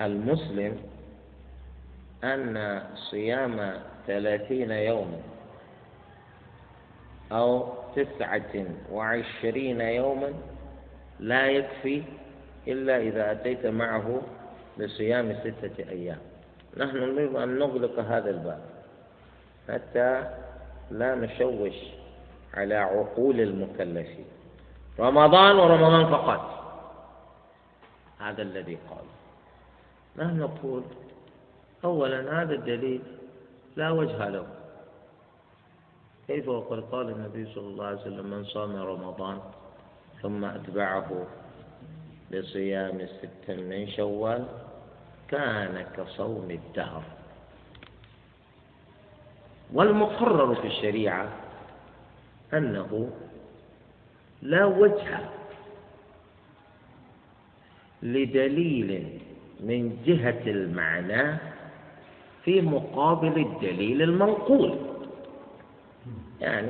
المسلم 0.00 0.80
أن 2.24 2.82
صيام 3.10 3.80
ثلاثين 4.06 4.70
يوما 4.70 5.20
أو 7.32 7.72
تسعة 7.96 8.66
وعشرين 8.90 9.80
يوما 9.80 10.32
لا 11.20 11.46
يكفي 11.46 12.02
إلا 12.68 12.96
إذا 12.98 13.32
أتيت 13.32 13.66
معه 13.66 14.22
بصيام 14.80 15.36
ستة 15.40 15.90
أيام. 15.90 16.18
نحن 16.76 16.96
نريد 16.96 17.36
أن 17.36 17.58
نغلق 17.58 17.98
هذا 17.98 18.30
الباب 18.30 18.60
حتى 19.68 20.10
لا 20.90 21.14
نشوش 21.14 21.74
على 22.54 22.74
عقول 22.74 23.40
المكلفين. 23.40 24.24
رمضان 24.98 25.56
ورمضان 25.56 26.06
فقط. 26.06 26.42
هذا 28.18 28.42
الذي 28.42 28.78
قال. 28.90 29.06
نحن 30.16 30.38
نقول 30.40 30.82
أولا 31.84 32.42
هذا 32.42 32.54
الدليل 32.54 33.02
لا 33.76 33.90
وجه 33.90 34.28
له. 34.28 34.46
كيف 36.26 36.48
وقد 36.48 36.80
قال 36.80 37.10
النبي 37.10 37.54
صلى 37.54 37.66
الله 37.66 37.86
عليه 37.86 38.00
وسلم 38.00 38.26
من 38.26 38.44
صام 38.44 38.76
رمضان 38.76 39.38
ثم 40.22 40.44
أتبعه 40.44 41.26
بصيام 42.32 43.06
ست 43.06 43.50
من 43.50 43.88
شوال 43.88 44.44
كان 45.30 45.86
كصوم 45.96 46.50
الدهر. 46.50 47.02
والمقرر 49.72 50.54
في 50.54 50.66
الشريعة 50.66 51.28
أنه 52.54 53.10
لا 54.42 54.64
وجه 54.64 55.18
لدليل 58.02 59.20
من 59.60 60.02
جهة 60.06 60.42
المعنى 60.46 61.38
في 62.44 62.60
مقابل 62.60 63.40
الدليل 63.40 64.02
المنقول. 64.02 64.78
يعني 66.40 66.68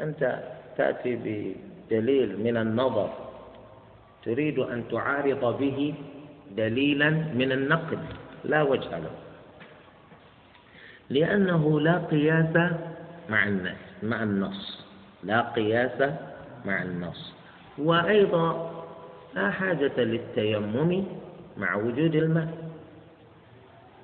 أنت 0.00 0.42
تأتي 0.76 1.16
بدليل 1.16 2.40
من 2.40 2.56
النظر 2.56 3.10
تريد 4.24 4.58
أن 4.58 4.84
تعارض 4.90 5.58
به 5.58 5.94
دليلا 6.56 7.10
من 7.10 7.52
النقد 7.52 7.98
لا 8.44 8.62
وجه 8.62 8.98
له. 8.98 9.10
لأنه 11.10 11.80
لا 11.80 11.98
قياس 11.98 12.56
مع 13.28 13.44
النص 13.48 13.76
مع 14.02 14.22
النص. 14.22 14.84
لا 15.24 15.40
قياس 15.40 16.12
مع 16.64 16.82
النص. 16.82 17.32
وأيضا 17.78 18.70
لا 19.34 19.50
حاجة 19.50 19.96
للتيمم 19.96 21.04
مع 21.56 21.74
وجود 21.74 22.14
الماء. 22.14 22.68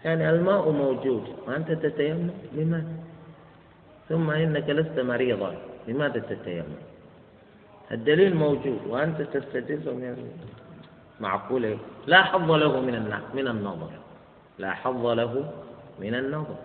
يعني 0.05 0.31
الماء 0.31 0.71
موجود 0.71 1.25
وأنت 1.47 1.73
تتيمم 1.73 2.31
لماذا 2.53 2.97
ثم 4.09 4.31
إنك 4.31 4.71
لست 4.71 5.01
مريضا 5.01 5.55
لماذا 5.89 6.19
تتيمم؟ 6.19 6.77
الدليل 7.93 8.37
موجود 8.37 8.81
وأنت 8.89 9.23
تستدل 9.23 9.95
من 9.95 10.31
معقولة؟ 11.21 11.79
لا 12.07 12.23
حظ 12.23 12.51
له 12.51 12.81
من 12.81 13.21
من 13.35 13.49
النظر. 13.49 13.91
لا 14.59 14.71
حظ 14.75 15.07
له 15.07 15.51
من 16.01 16.15
النظر. 16.15 16.57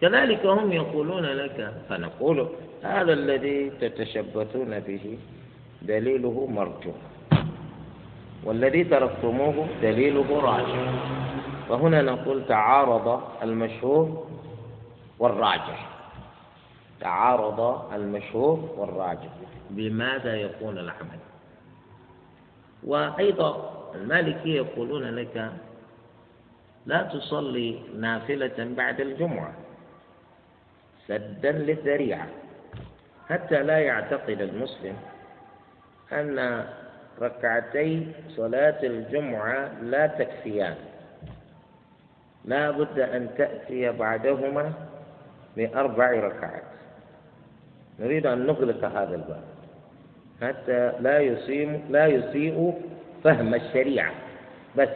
كذلك 0.00 0.46
هم 0.46 0.72
يقولون 0.72 1.24
لك 1.24 1.74
فنقول 1.88 2.48
هذا 2.82 3.12
الذي 3.12 3.70
تتشبثون 3.70 4.80
به 4.80 5.18
دليله 5.82 6.46
مرجو 6.46 6.92
والذي 8.44 8.84
تركتموه 8.84 9.66
دليله 9.82 10.40
راجح 10.40 10.92
وهنا 11.70 12.02
نقول 12.02 12.46
تعارض 12.48 13.22
المشهور 13.42 14.26
والراجح 15.18 15.88
تعارض 17.00 17.92
المشهور 17.94 18.68
والراجح 18.76 19.28
بماذا 19.70 20.34
يكون 20.36 20.78
العمل؟ 20.78 21.18
وأيضا 22.86 23.77
المالكية 23.94 24.56
يقولون 24.56 25.02
لك 25.14 25.52
لا 26.86 27.02
تصلي 27.02 27.78
نافلة 27.96 28.74
بعد 28.76 29.00
الجمعة 29.00 29.52
سدا 31.06 31.52
للذريعة. 31.52 32.26
حتى 33.28 33.62
لا 33.62 33.78
يعتقد 33.78 34.40
المسلم 34.40 34.96
أن 36.12 36.64
ركعتي 37.20 38.06
صلاة 38.28 38.78
الجمعة 38.82 39.82
لا 39.82 40.06
تكفيان. 40.06 40.74
لا 42.44 42.70
بد 42.70 42.98
أن 42.98 43.28
تأتي 43.38 43.92
بعدهما 43.92 44.72
بأربع 45.56 46.10
ركعات. 46.10 46.62
نريد 47.98 48.26
أن 48.26 48.46
نغلق 48.46 48.84
هذا 48.84 49.14
الباب. 49.14 49.44
حتى 50.42 50.92
لا 51.00 51.20
يسيء 51.20 51.84
لا 51.90 52.06
يسيء 52.06 52.82
فهم 53.24 53.54
الشريعة. 53.54 54.12
بس 54.76 54.88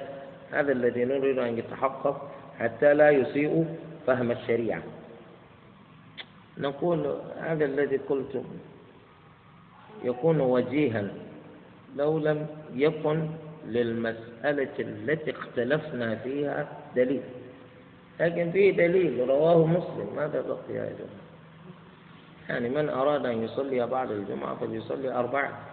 هذا 0.52 0.72
الذي 0.72 1.04
نريد 1.04 1.38
أن 1.38 1.58
يتحقق 1.58 2.30
حتى 2.58 2.94
لا 2.94 3.10
يسيء 3.10 3.76
فهم 4.06 4.30
الشريعة. 4.30 4.82
نقول 6.58 7.16
هذا 7.40 7.64
الذي 7.64 7.96
قلتم 7.96 8.44
يكون 10.04 10.40
وجيها 10.40 11.08
لو 11.96 12.18
لم 12.18 12.46
يكن 12.74 13.28
للمسألة 13.66 14.68
التي 14.78 15.30
اختلفنا 15.30 16.14
فيها 16.14 16.68
دليل. 16.96 17.22
لكن 18.20 18.50
فيه 18.50 18.76
دليل 18.76 19.28
رواه 19.28 19.66
مسلم. 19.66 20.08
ماذا 20.16 20.40
بقي 20.40 20.74
يا 20.74 20.84
جماعة؟ 20.84 21.22
يعني 22.48 22.68
من 22.68 22.88
أراد 22.88 23.26
أن 23.26 23.44
يصلي 23.44 23.86
بعد 23.86 24.10
الجمعة 24.10 24.54
فليصلي 24.54 25.14
أربعة. 25.14 25.71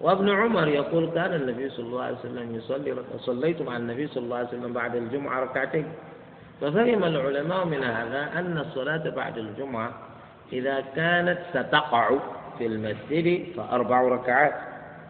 وابن 0.00 0.30
عمر 0.30 0.68
يقول 0.68 1.10
كان 1.14 1.34
النبي 1.34 1.68
صلى 1.68 1.86
الله 1.86 2.02
عليه 2.02 2.16
وسلم 2.16 2.54
يصلي 2.54 2.96
صليت 3.18 3.62
مع 3.62 3.76
النبي 3.76 4.06
صلى 4.06 4.24
الله 4.24 4.36
عليه 4.36 4.48
وسلم 4.48 4.72
بعد 4.72 4.96
الجمعة 4.96 5.40
ركعتين. 5.40 5.86
ففهم 6.60 7.04
العلماء 7.04 7.64
من 7.64 7.84
هذا 7.84 8.28
أن 8.38 8.58
الصلاة 8.58 9.10
بعد 9.10 9.38
الجمعة 9.38 9.90
إذا 10.52 10.84
كانت 10.96 11.38
ستقع 11.50 12.10
في 12.58 12.66
المسجد 12.66 13.46
فأربع 13.56 14.00
ركعات. 14.00 14.54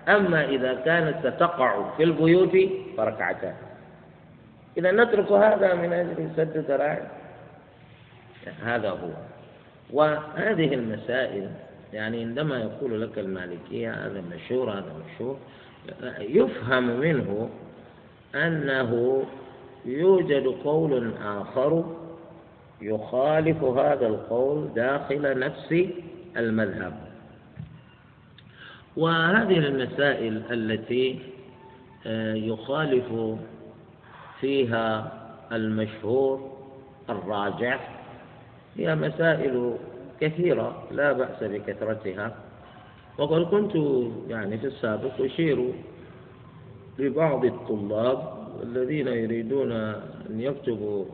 أما 0.09 0.45
إذا 0.45 0.75
كانت 0.75 1.27
ستقع 1.27 1.97
في 1.97 2.03
البيوت 2.03 2.57
فركعتان. 2.97 3.55
إذا 4.79 4.93
نترك 4.93 5.33
هذا 5.33 5.75
من 5.75 5.93
أجل 5.93 6.29
سد 6.37 6.65
ذرائع. 6.69 7.07
هذا 8.65 8.91
هو. 8.91 9.11
وهذه 9.93 10.75
المسائل 10.75 11.51
يعني 11.97 12.21
عندما 12.21 12.59
يقول 12.59 13.03
لك 13.03 13.19
المالكية 13.19 13.91
هذا 14.07 14.23
مشهور 14.35 14.71
هذا 14.71 14.93
مشهور 15.07 15.37
يفهم 16.19 17.01
منه 17.01 17.49
أنه 18.35 19.23
يوجد 19.85 20.47
قول 20.65 21.13
آخر 21.25 21.85
يخالف 22.83 23.65
هذا 23.65 24.07
القول 24.07 24.69
داخل 24.75 25.39
نفس 25.39 25.75
المذهب. 26.37 26.99
وهذه 28.97 29.59
المسائل 29.59 30.43
التي 30.51 31.19
آه، 32.07 32.35
يخالف 32.35 33.05
فيها 34.41 35.13
المشهور 35.53 36.53
الراجع 37.11 37.79
هي 38.77 38.95
مسائل 38.95 39.77
كثيرة 40.21 40.83
لا 40.91 41.13
بأس 41.13 41.43
بكثرتها. 41.43 42.37
وقد 43.19 43.43
كنت 43.43 43.75
يعني 44.29 44.59
في 44.59 44.67
السابق 44.67 45.21
أشير 45.21 45.73
لبعض 46.99 47.45
الطلاب 47.45 48.37
الذين 48.63 49.09
يريدون 49.09 49.73
أن 49.73 50.41
يكتبوا 50.41 51.05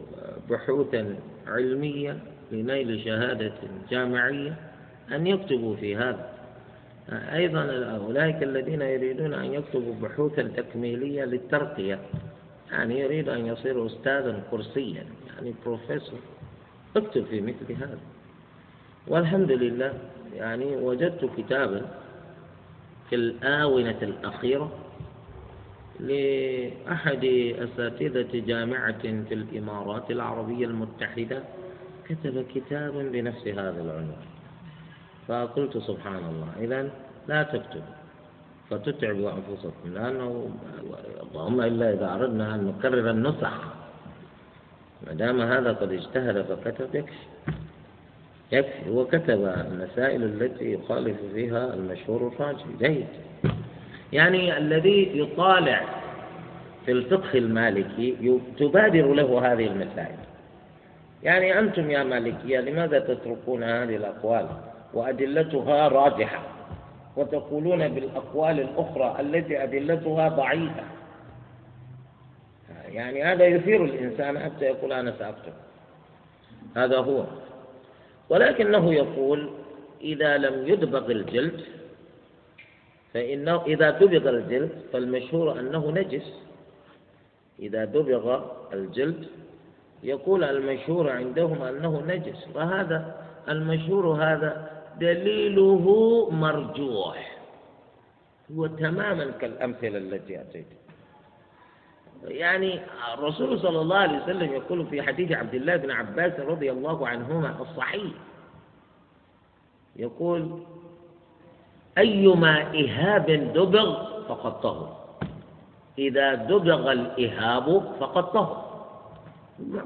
بحوثا 0.51 1.17
علمية 1.47 2.19
لنيل 2.53 3.05
شهادة 3.05 3.53
جامعية 3.91 4.57
أن 5.12 5.27
يكتبوا 5.27 5.77
في 5.77 5.97
هذا. 5.97 6.33
أيضا 7.11 7.62
أولئك 8.07 8.43
الذين 8.43 8.83
يريدون 8.83 9.35
أن 9.35 9.55
يكتبوا 9.55 9.95
بحوثا 10.03 10.43
تكميلية 10.43 11.25
للترقية. 11.25 11.99
يعني 12.73 13.01
يريد 13.01 13.29
أن 13.29 13.47
يصير 13.47 13.87
أستاذا 13.87 14.43
كرسيا 14.51 15.07
يعني 15.35 15.55
بروفيسور 15.67 16.19
اكتب 16.97 17.25
في 17.25 17.41
مثل 17.41 17.73
هذا. 17.73 17.99
والحمد 19.07 19.51
لله 19.51 19.93
يعني 20.35 20.77
وجدت 20.77 21.31
كتابا 21.37 21.83
في 23.11 23.15
الآونة 23.17 23.99
الأخيرة 24.03 24.73
لأحد 26.01 27.25
أساتذة 27.59 28.47
جامعة 28.47 29.03
في 29.03 29.35
الإمارات 29.35 30.11
العربية 30.11 30.67
المتحدة 30.67 31.43
كتب 32.09 32.47
كتابا 32.55 33.03
بنفس 33.03 33.49
هذا 33.49 33.81
العنوان. 33.83 34.23
فقلت 35.29 35.79
سبحان 35.79 36.25
الله 36.25 36.49
إذا 36.61 36.91
لا 37.29 37.43
تكتبوا 37.43 37.97
فتتعبوا 38.71 39.31
أنفسكم 39.31 39.95
لأنه 39.95 40.51
اللهم 41.23 41.61
إلا 41.61 41.93
إذا 41.93 42.15
أردنا 42.15 42.55
أن 42.55 42.67
نكرر 42.67 43.11
النسخ. 43.11 43.55
ما 45.07 45.12
دام 45.12 45.41
هذا 45.41 45.73
قد 45.73 45.93
اجتهد 45.93 46.43
فكتب 46.43 46.95
يكفي 46.95 47.27
يكفي 48.53 48.91
هو 48.91 49.07
كتب 49.07 49.45
المسائل 49.45 50.23
التي 50.23 50.73
يخالف 50.73 51.17
فيها 51.35 51.75
المشهور 51.75 52.29
الراجح 52.29 52.65
جيد. 52.79 53.07
يعني 54.12 54.59
الذي 54.59 55.19
يطالع 55.19 55.81
في 56.87 56.93
الفقه 56.93 57.38
المالكي 57.38 58.41
تبادر 58.59 59.12
له 59.12 59.53
هذه 59.53 59.67
المسائل. 59.67 60.17
يعني 61.23 61.59
أنتم 61.59 61.91
يا 61.91 62.05
مالكية 62.05 62.61
لماذا 62.61 62.99
تتركون 62.99 63.62
هذه 63.62 63.97
الأقوال؟ 63.97 64.47
وأدلتها 64.95 65.88
راجحة. 65.88 66.43
وتقولون 67.17 67.88
بالأقوال 67.88 68.61
الأخرى 68.61 69.17
التي 69.21 69.62
أدلتها 69.62 70.29
ضعيفة. 70.29 70.85
يعني 72.88 73.25
هذا 73.25 73.47
يثير 73.47 73.85
الإنسان 73.85 74.38
حتى 74.38 74.65
يقول 74.65 74.93
أنا 74.93 75.15
سأكتب. 75.19 75.53
هذا 76.77 76.99
هو. 76.99 77.25
ولكنه 78.33 78.95
يقول 78.95 79.51
إذا 80.01 80.38
لم 80.38 80.68
يدبغ 80.68 81.11
الجلد 81.11 81.61
فإنه 83.14 83.62
إذا 83.66 83.90
دبغ 83.90 84.29
الجلد 84.29 84.73
فالمشهور 84.92 85.61
أنه 85.61 85.90
نجس. 85.90 86.33
إذا 87.59 87.85
دبغ 87.85 88.45
الجلد 88.73 89.27
يقول 90.03 90.45
المشهور 90.45 91.11
عندهم 91.11 91.62
أنه 91.62 92.05
نجس 92.07 92.49
وهذا 92.55 93.14
المشهور 93.49 94.07
هذا 94.25 94.71
دليله 95.01 95.85
مرجوح. 96.31 97.38
هو 98.57 98.66
تماما 98.66 99.31
كالأمثلة 99.40 99.99
التي 99.99 100.40
أتيت. 100.40 100.66
يعني 102.29 102.81
الرسول 103.15 103.61
صلى 103.61 103.81
الله 103.81 103.97
عليه 103.97 104.23
وسلم 104.23 104.53
يقول 104.53 104.87
في 104.87 105.03
حديث 105.03 105.33
عبد 105.33 105.55
الله 105.55 105.77
بن 105.77 105.91
عباس 105.91 106.41
رضي 106.41 106.71
الله 106.71 107.09
عنهما 107.09 107.57
الصحيح. 107.61 108.13
يقول 109.97 110.59
أيما 111.99 112.61
إهاب 112.63 113.27
دبغ 113.55 114.05
فقد 114.29 114.61
طهر. 114.61 114.97
إذا 115.99 116.35
دبغ 116.35 116.93
الإهاب 116.93 117.97
فقد 118.01 118.33
طهر. 118.33 118.73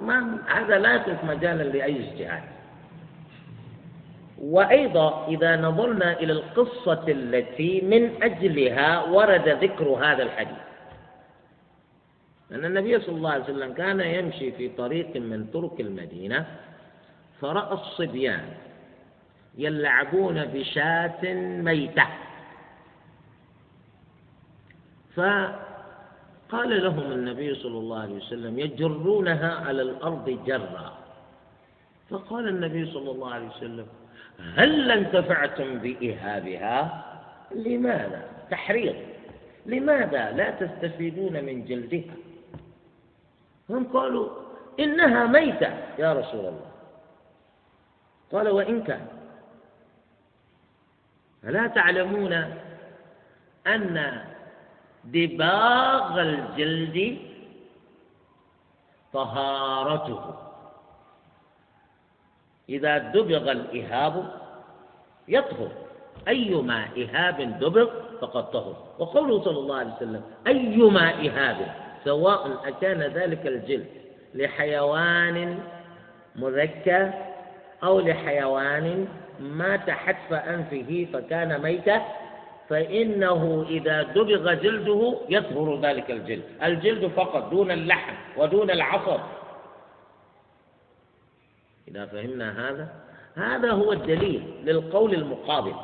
ما 0.00 0.38
هذا 0.46 0.78
لا 0.78 0.94
يترك 0.94 1.24
مجالا 1.24 1.62
لأي 1.62 2.08
اجتهاد. 2.08 2.42
وأيضا 4.42 5.26
إذا 5.28 5.56
نظرنا 5.56 6.12
إلى 6.12 6.32
القصة 6.32 7.04
التي 7.08 7.80
من 7.80 8.22
أجلها 8.22 9.04
ورد 9.04 9.48
ذكر 9.48 9.88
هذا 9.88 10.22
الحديث. 10.22 10.65
أن 12.52 12.64
النبي 12.64 13.00
صلى 13.00 13.16
الله 13.16 13.30
عليه 13.30 13.44
وسلم 13.44 13.72
كان 13.72 14.00
يمشي 14.00 14.52
في 14.52 14.68
طريق 14.68 15.16
من 15.16 15.46
طرق 15.52 15.76
المدينة 15.80 16.46
فرأى 17.40 17.74
الصبيان 17.74 18.48
يلعبون 19.58 20.44
بشاة 20.44 21.34
ميتة. 21.62 22.06
فقال 25.14 26.84
لهم 26.84 27.12
النبي 27.12 27.54
صلى 27.54 27.78
الله 27.78 28.00
عليه 28.00 28.14
وسلم 28.14 28.58
يجرونها 28.58 29.54
على 29.54 29.82
الأرض 29.82 30.38
جرا. 30.46 30.98
فقال 32.10 32.48
النبي 32.48 32.92
صلى 32.92 33.10
الله 33.10 33.30
عليه 33.30 33.48
وسلم 33.48 33.86
هل 34.56 34.90
انتفعتم 34.90 35.78
بإهابها؟ 35.78 37.04
لماذا؟ 37.54 38.22
تحريض. 38.50 38.94
لماذا 39.66 40.30
لا 40.30 40.50
تستفيدون 40.50 41.44
من 41.44 41.64
جلدها؟ 41.64 42.14
هم 43.70 43.84
قالوا 43.92 44.28
إنها 44.80 45.26
ميتة. 45.26 45.70
يا 45.98 46.12
رسول 46.12 46.40
الله. 46.40 46.70
قال 48.32 48.48
وإن 48.48 48.82
كان. 48.82 49.06
ألا 51.44 51.66
تعلمون 51.66 52.32
أن 53.66 54.24
دباغ 55.04 56.20
الجلد 56.20 57.18
طهارته. 59.12 60.34
إذا 62.68 62.98
دبغ 62.98 63.52
الإهاب 63.52 64.32
يطهر. 65.28 65.70
أيما 66.28 66.88
إهاب 66.96 67.58
دبغ 67.60 67.90
فقد 68.20 68.50
طهر. 68.50 68.74
وقوله 68.98 69.44
صلى 69.44 69.58
الله 69.58 69.76
عليه 69.76 69.94
وسلم 69.94 70.22
أيما 70.46 71.10
إهاب. 71.10 71.85
سواء 72.06 72.60
أكان 72.64 73.02
ذلك 73.02 73.46
الجلد 73.46 73.86
لحيوان 74.34 75.58
مذكى 76.36 77.10
أو 77.84 78.00
لحيوان 78.00 79.08
مات 79.40 79.90
حتف 79.90 80.32
أنفه 80.32 81.06
فكان 81.12 81.62
ميتا 81.62 82.02
فإنه 82.68 83.66
إذا 83.68 84.02
دبغ 84.02 84.54
جلده 84.54 85.16
يطهر 85.28 85.80
ذلك 85.80 86.10
الجلد. 86.10 86.42
الجلد 86.62 87.06
فقط 87.06 87.50
دون 87.50 87.70
اللحم 87.70 88.14
ودون 88.36 88.70
العصب. 88.70 89.20
إذا 91.88 92.06
فهمنا 92.06 92.68
هذا 92.68 92.88
هذا 93.34 93.70
هو 93.70 93.92
الدليل 93.92 94.42
للقول 94.64 95.14
المقابل. 95.14 95.74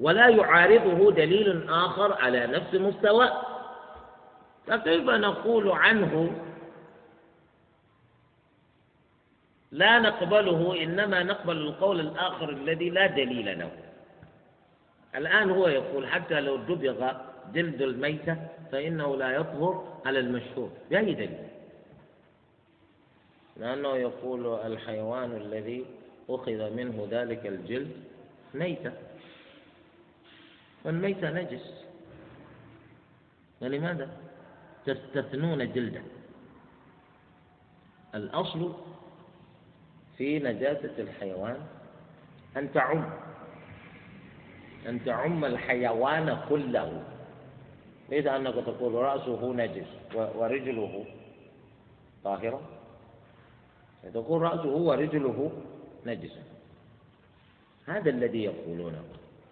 ولا 0.00 0.28
يعارضه 0.28 1.12
دليل 1.12 1.70
آخر 1.70 2.12
على 2.12 2.46
نفس 2.46 2.74
مستوى. 2.74 3.30
فكيف 4.70 5.04
نقول 5.04 5.70
عنه؟ 5.70 6.42
لا 9.72 9.98
نقبله 9.98 10.82
إنما 10.82 11.22
نقبل 11.22 11.56
القول 11.56 12.00
الآخر 12.00 12.48
الذي 12.48 12.90
لا 12.90 13.06
دليل 13.06 13.58
له. 13.58 13.70
الآن 15.14 15.50
هو 15.50 15.68
يقول 15.68 16.06
حتى 16.06 16.40
لو 16.40 16.56
دبغ 16.56 17.12
جلد 17.52 17.82
الميتة 17.82 18.36
فإنه 18.72 19.16
لا 19.16 19.30
يطهر 19.30 20.00
على 20.06 20.18
المشهور. 20.18 20.70
بأي 20.90 21.14
دليل؟ 21.14 21.48
لأنه 23.56 23.96
يقول 23.96 24.46
الحيوان 24.46 25.36
الذي 25.36 25.86
أخذ 26.28 26.70
منه 26.70 27.08
ذلك 27.10 27.46
الجلد 27.46 27.92
ميتة. 28.54 28.92
والميتة 30.84 31.30
نجس. 31.30 31.84
فلماذا 33.60 34.29
تستثنون 34.86 35.72
جلده. 35.72 36.02
الأصل 38.14 38.72
في 40.18 40.38
نجاسة 40.38 40.94
الحيوان 40.98 41.56
أن 42.56 42.72
تعم 42.72 43.10
أن 44.88 45.04
تعم 45.04 45.44
الحيوان 45.44 46.40
كله. 46.48 47.02
ليس 48.10 48.26
أنك 48.26 48.54
تقول 48.54 48.94
رأسه 48.94 49.52
نجس 49.52 49.86
ورجله 50.14 51.04
طاهرة. 52.24 52.60
تقول 54.14 54.42
رأسه 54.42 54.74
ورجله 54.76 55.52
نجس. 56.06 56.38
هذا 57.86 58.10
الذي 58.10 58.44
يقولونه 58.44 59.04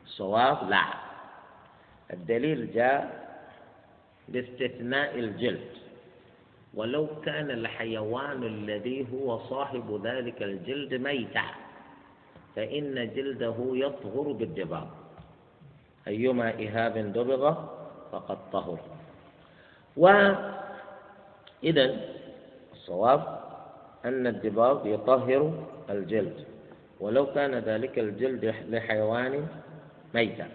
الصواب 0.05 0.71
لا. 0.71 0.85
الدليل 2.13 2.73
جاء 2.73 3.28
باستثناء 4.29 5.19
الجلد. 5.19 5.71
ولو 6.75 7.07
كان 7.25 7.51
الحيوان 7.51 8.43
الذي 8.43 9.07
هو 9.13 9.39
صاحب 9.39 10.01
ذلك 10.05 10.43
الجلد 10.43 10.95
ميتا 10.95 11.45
فإن 12.57 13.11
جلده 13.15 13.57
يطهر 13.59 14.33
بالدباغ 14.33 14.87
أيما 16.09 16.49
إهاب 16.51 16.99
دبغ 16.99 17.55
فقد 18.13 18.39
طهر. 18.53 18.79
وإذا 19.97 21.87
الصواب 22.73 23.41
أن 24.05 24.27
الدباغ 24.27 24.87
يطهر 24.87 25.65
الجلد. 25.91 26.45
ولو 27.01 27.27
كان 27.27 27.55
ذلك 27.55 27.99
الجلد 27.99 28.55
لحيوان 28.69 29.47
ميتا. 30.15 30.49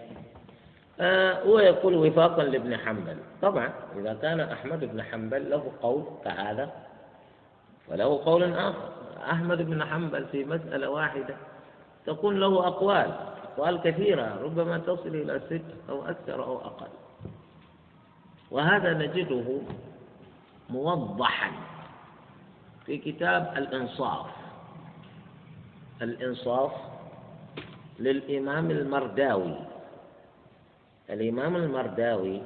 آه 1.00 1.42
هو 1.42 1.58
يقول 1.58 1.94
وفاقا 1.94 2.42
لابن 2.42 2.76
حنبل. 2.76 3.16
طبعا 3.42 3.72
إذا 3.96 4.14
كان 4.22 4.40
أحمد 4.40 4.84
بن 4.84 5.02
حنبل 5.02 5.50
له 5.50 5.72
قول 5.82 6.04
كهذا 6.24 6.70
فله 7.88 8.24
قول 8.24 8.54
آخر. 8.54 8.88
أحمد 9.30 9.62
بن 9.62 9.84
حنبل 9.84 10.24
في 10.24 10.44
مسألة 10.44 10.88
واحدة 10.90 11.36
تكون 12.06 12.40
له 12.40 12.66
أقوال 12.66 13.10
أقوال 13.54 13.80
كثيرة 13.80 14.38
ربما 14.42 14.78
تصل 14.78 15.08
إلى 15.08 15.40
ست 15.46 15.90
أو 15.90 16.06
أكثر 16.08 16.44
أو 16.44 16.56
أقل. 16.58 16.88
وهذا 18.50 18.92
نجده 18.92 19.60
موضحا 20.70 21.50
في 22.86 22.98
كتاب 22.98 23.54
الإنصاف. 23.56 24.26
الإنصاف 26.02 26.72
للإمام 27.98 28.70
المرداوي. 28.70 29.56
الإمام 31.10 31.56
المرداوي 31.56 32.42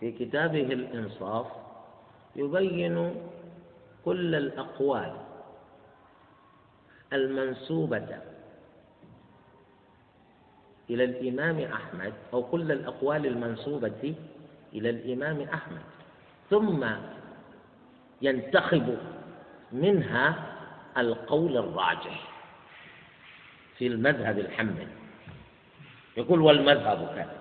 في 0.00 0.12
كتابه 0.12 0.62
الإنصاف 0.62 1.46
يبين 2.36 3.14
كل 4.04 4.34
الأقوال 4.34 5.12
المنسوبة 7.12 8.18
إلى 10.90 11.04
الإمام 11.04 11.58
أحمد 11.72 12.12
أو 12.32 12.42
كل 12.42 12.72
الأقوال 12.72 13.26
المنسوبة 13.26 14.14
إلى 14.72 14.90
الإمام 14.90 15.40
أحمد 15.42 15.82
ثم 16.50 16.86
ينتخب 18.22 18.98
منها 19.72 20.54
القول 20.98 21.56
الراجح 21.56 22.28
في 23.78 23.86
المذهب 23.86 24.38
الحنبلي. 24.38 24.86
يقول 26.16 26.40
والمذهب 26.40 27.12
كذا. 27.14 27.38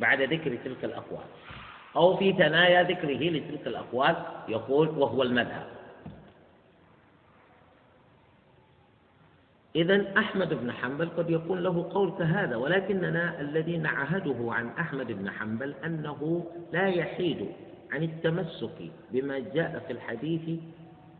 بعد 0.00 0.22
ذكر 0.22 0.56
تلك 0.64 0.84
الأقوال. 0.84 1.24
أو 1.96 2.16
في 2.16 2.32
ثنايا 2.32 2.82
ذكره 2.82 3.30
لتلك 3.30 3.66
الأقوال 3.66 4.16
يقول 4.48 4.88
وهو 4.88 5.22
المذهب. 5.22 5.66
إذا 9.76 10.18
أحمد 10.18 10.54
بن 10.54 10.72
حنبل 10.72 11.08
قد 11.08 11.30
يكون 11.30 11.58
له 11.62 11.90
قول 11.94 12.10
كهذا 12.18 12.56
ولكننا 12.56 13.40
الذي 13.40 13.78
نعهده 13.78 14.52
عن 14.52 14.68
أحمد 14.68 15.12
بن 15.12 15.30
حنبل 15.30 15.74
أنه 15.84 16.46
لا 16.72 16.86
يحيد 16.88 17.48
عن 17.92 18.02
التمسك 18.02 18.90
بما 19.10 19.38
جاء 19.38 19.84
في 19.86 19.92
الحديث 19.92 20.60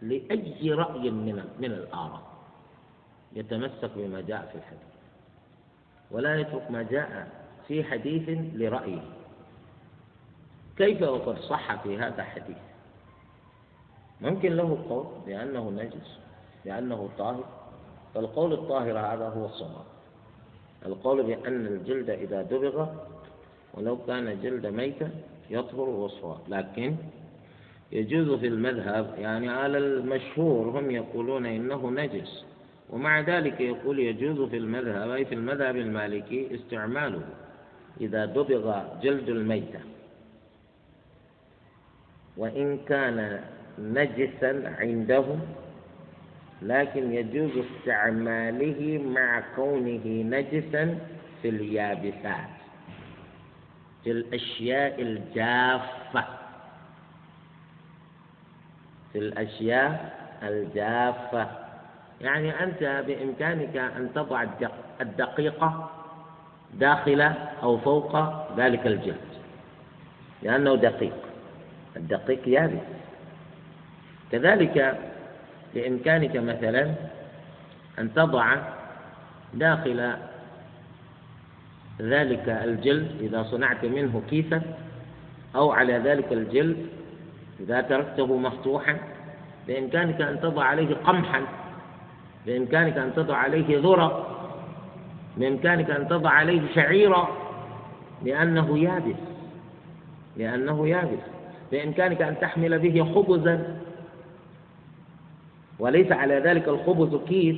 لأي 0.02 0.72
رأي 0.72 1.10
من 1.10 1.44
من 1.58 1.72
الآراء. 1.72 2.22
يتمسك 3.32 3.90
بما 3.96 4.20
جاء 4.20 4.48
في 4.52 4.58
الحديث. 4.58 4.90
ولا 6.10 6.40
يترك 6.40 6.70
ما 6.70 6.82
جاء 6.82 7.28
في 7.68 7.84
حديث 7.84 8.38
لرأيه. 8.54 9.02
كيف 10.76 11.02
وقد 11.02 11.38
صح 11.38 11.82
في 11.82 11.98
هذا 11.98 12.22
الحديث؟ 12.22 12.56
ممكن 14.20 14.52
له 14.56 14.84
قول 14.88 15.06
بأنه 15.26 15.70
نجس 15.70 16.18
بأنه 16.64 17.08
طاهر. 17.18 17.44
فالقول 18.14 18.52
الطاهر 18.52 18.98
هذا 18.98 19.28
هو 19.28 19.46
الصواب. 19.46 19.84
القول 20.86 21.22
بأن 21.22 21.66
الجلد 21.66 22.10
إذا 22.10 22.42
دبغ 22.42 22.86
ولو 23.74 23.98
كان 24.06 24.40
جلد 24.42 24.66
ميتا 24.66 25.10
يطهر 25.50 25.88
وصفا 25.88 26.38
لكن 26.48 26.96
يجوز 27.92 28.40
في 28.40 28.46
المذهب 28.46 29.14
يعني 29.18 29.48
على 29.48 29.78
المشهور 29.78 30.78
هم 30.78 30.90
يقولون 30.90 31.46
إنه 31.46 31.90
نجس. 31.90 32.44
ومع 32.90 33.20
ذلك 33.20 33.60
يقول 33.60 33.98
يجوز 33.98 34.50
في 34.50 34.56
المذهب 34.56 35.10
أي 35.10 35.24
في 35.24 35.34
المذهب 35.34 35.76
المالكي 35.76 36.54
استعماله. 36.54 37.22
إذا 38.00 38.24
دبغ 38.24 38.82
جلد 39.02 39.28
الميتة 39.28 39.80
وإن 42.36 42.78
كان 42.88 43.40
نجسا 43.78 44.76
عندهم 44.78 45.40
لكن 46.62 47.12
يجوز 47.12 47.50
استعماله 47.64 49.02
مع 49.06 49.42
كونه 49.56 50.06
نجسا 50.06 50.98
في 51.42 51.48
اليابسات. 51.48 52.50
في 54.04 54.10
الأشياء 54.10 55.02
الجافة. 55.02 56.24
في 59.12 59.18
الأشياء 59.18 60.18
الجافة. 60.42 61.48
يعني 62.20 62.62
أنت 62.64 63.04
بإمكانك 63.06 63.76
أن 63.76 64.10
تضع 64.14 64.46
الدقيقة 65.00 65.90
داخل 66.74 67.20
أو 67.62 67.78
فوق 67.78 68.16
ذلك 68.56 68.86
الجلد 68.86 69.30
لأنه 70.42 70.74
دقيق. 70.74 71.16
الدقيق 71.96 72.48
يابس. 72.48 72.80
كذلك 74.32 74.98
بإمكانك 75.74 76.36
مثلا 76.36 76.94
أن 77.98 78.14
تضع 78.14 78.56
داخل 79.54 80.12
ذلك 82.00 82.48
الجلد 82.48 83.10
إذا 83.20 83.42
صنعت 83.42 83.84
منه 83.84 84.22
كيسا 84.30 84.62
أو 85.56 85.72
على 85.72 85.92
ذلك 85.98 86.32
الجلد 86.32 86.86
إذا 87.60 87.80
تركته 87.80 88.36
مفتوحا 88.36 88.96
بإمكانك 89.66 90.20
أن 90.20 90.40
تضع 90.40 90.64
عليه 90.64 90.94
قمحا 90.94 91.42
بإمكانك 92.46 92.98
أن 92.98 93.14
تضع 93.16 93.36
عليه 93.36 93.78
ذرة. 93.78 94.39
بإمكانك 95.40 95.90
أن 95.90 96.08
تضع 96.08 96.30
عليه 96.30 96.60
شعيرا 96.74 97.28
لأنه 98.24 98.78
يابس 98.78 99.20
لأنه 100.36 100.88
يابس. 100.88 101.24
بإمكانك 101.72 102.22
أن 102.22 102.40
تحمل 102.40 102.78
به 102.78 103.14
خبزا. 103.14 103.76
وليس 105.78 106.12
على 106.12 106.34
ذلك 106.34 106.68
الخبز 106.68 107.28
كيس 107.28 107.56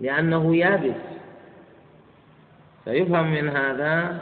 لأنه 0.00 0.56
يابس. 0.56 1.00
فيفهم 2.84 3.32
من 3.32 3.48
هذا 3.48 4.20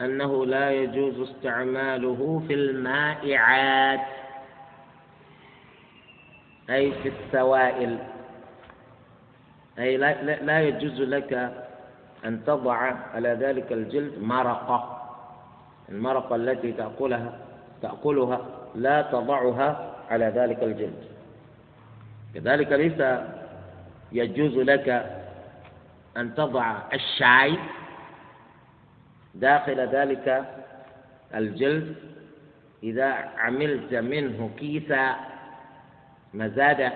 أنه 0.00 0.46
لا 0.46 0.70
يجوز 0.70 1.20
استعماله 1.20 2.42
في 2.48 2.54
المائعات 2.54 4.06
أي 6.70 6.92
في 7.02 7.08
السوائل. 7.08 7.98
أي 9.78 9.96
لا, 9.96 10.22
لا 10.22 10.60
يجوز 10.60 11.00
لك 11.00 11.52
أن 12.24 12.44
تضع 12.44 12.76
على 13.14 13.28
ذلك 13.28 13.72
الجلد 13.72 14.18
مرقة. 14.18 14.98
المرقة 15.88 16.36
التي 16.36 16.72
تأكلها 16.72 17.38
تأكلها 17.82 18.40
لا 18.74 19.02
تضعها 19.02 19.94
على 20.10 20.24
ذلك 20.24 20.62
الجلد. 20.62 21.04
كذلك 22.34 22.72
ليس 22.72 23.18
يجوز 24.12 24.56
لك 24.56 24.88
أن 26.16 26.34
تضع 26.34 26.76
الشاي 26.92 27.58
داخل 29.34 29.80
ذلك 29.80 30.44
الجلد 31.34 31.96
إذا 32.82 33.08
عملت 33.38 33.94
منه 33.94 34.50
كيسا 34.58 35.16
مزادة 36.34 36.92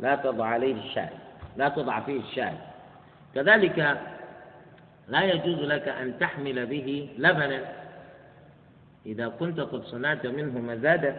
لا 0.00 0.16
تضع 0.16 0.46
عليه 0.46 0.74
الشاي. 0.74 1.27
لا 1.58 1.68
تضع 1.68 2.00
فيه 2.00 2.20
الشاي. 2.20 2.52
كذلك 3.34 3.98
لا 5.08 5.22
يجوز 5.22 5.58
لك 5.58 5.88
أن 5.88 6.18
تحمل 6.18 6.66
به 6.66 7.08
لبنا. 7.18 7.60
إذا 9.06 9.28
كنت 9.28 9.60
قد 9.60 9.82
صنعت 9.82 10.26
منه 10.26 10.58
مزادة 10.60 11.14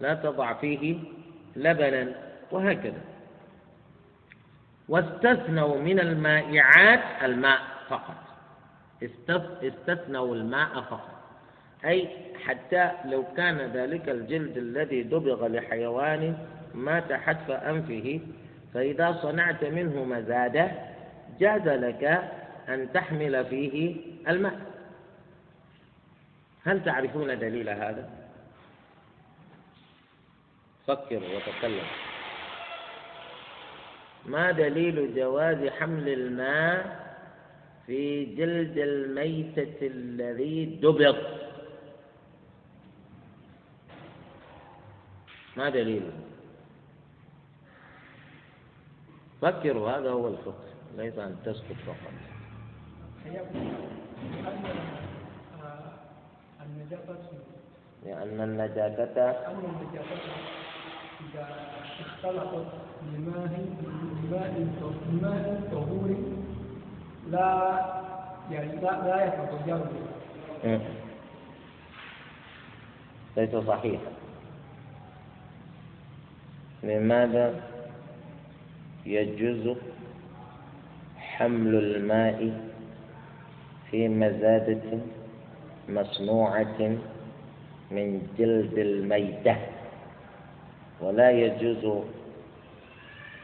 لا 0.00 0.14
تضع 0.14 0.52
فيه 0.54 0.98
لبنا 1.56 2.12
وهكذا. 2.50 3.02
واستثنوا 4.88 5.78
من 5.78 6.00
المائعات 6.00 7.00
الماء 7.22 7.60
فقط. 7.88 8.16
استثنوا 9.62 10.34
الماء 10.34 10.80
فقط. 10.80 11.20
أي 11.84 12.08
حتى 12.44 12.90
لو 13.04 13.24
كان 13.36 13.56
ذلك 13.56 14.08
الجلد 14.08 14.56
الذي 14.56 15.02
دبغ 15.02 15.46
لحيوان 15.46 16.38
مات 16.74 17.12
حتف 17.12 17.50
أنفه 17.50 18.20
فإذا 18.74 19.18
صنعت 19.22 19.64
منه 19.64 20.04
مزادة 20.04 20.70
جاز 21.40 21.68
لك 21.68 22.04
أن 22.68 22.92
تحمل 22.92 23.44
فيه 23.44 23.96
الماء. 24.28 24.60
هل 26.64 26.84
تعرفون 26.84 27.38
دليل 27.38 27.68
هذا؟ 27.68 28.10
فكر 30.86 31.16
وتكلم. 31.16 31.84
ما 34.26 34.50
دليل 34.50 35.14
جواز 35.14 35.68
حمل 35.68 36.08
الماء 36.08 37.00
في 37.86 38.24
جلد 38.24 38.78
الميتة 38.78 39.76
الذي 39.82 40.64
دبغ 40.64 41.16
ما 45.56 45.68
دليله 45.68 46.12
فكروا 49.42 49.90
هذا 49.90 50.10
هو 50.10 50.28
الفقه 50.28 50.64
ليس 50.96 51.18
أن 51.18 51.36
تسكت 51.44 51.76
فقط. 51.86 52.12
لأن 58.04 58.40
النجاسة 58.40 59.30
أن 59.30 59.64
النجاسة 59.64 60.20
إذا 61.20 61.48
اختلطت 62.00 62.66
بماء 63.02 63.64
بماء 65.10 65.62
طهور 65.72 66.16
لا 67.30 67.80
يعني 68.50 68.76
لا 68.76 68.90
لا 69.06 69.24
يتغير 69.24 69.84
ليس 73.36 73.56
صحيحا 73.66 74.12
لماذا؟ 76.82 77.69
يجوز 79.06 79.76
حمل 81.18 81.74
الماء 81.74 82.60
في 83.90 84.08
مزادة 84.08 84.98
مصنوعة 85.88 86.96
من 87.90 88.22
جلد 88.38 88.78
الميتة. 88.78 89.56
ولا 91.00 91.30
يجوز 91.30 92.04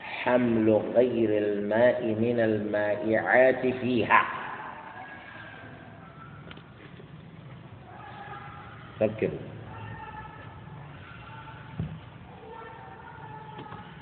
حمل 0.02 0.70
غير 0.96 1.38
الماء 1.42 2.04
من 2.04 2.40
المائعات 2.40 3.66
فيها. 3.66 4.22
فكروا 9.00 9.55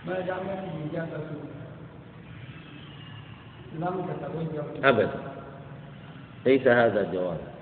ما 0.07 0.19
الإجابة 0.19 1.19
لم 3.79 4.07
تتغير 4.21 4.89
أبدا. 4.89 5.11
ليس 6.47 6.67
هذا 6.67 7.01
الجواب. 7.01 7.54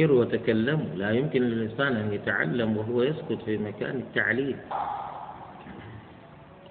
فكروا 0.00 0.20
وتكلموا 0.20 0.94
لا 0.96 1.10
يمكن 1.10 1.42
للإنسان 1.42 1.96
أن 1.96 2.12
يتعلم 2.12 2.76
وهو 2.76 3.02
يسكت 3.02 3.38
في 3.44 3.58
مكان 3.58 3.96
التعليم. 3.96 4.56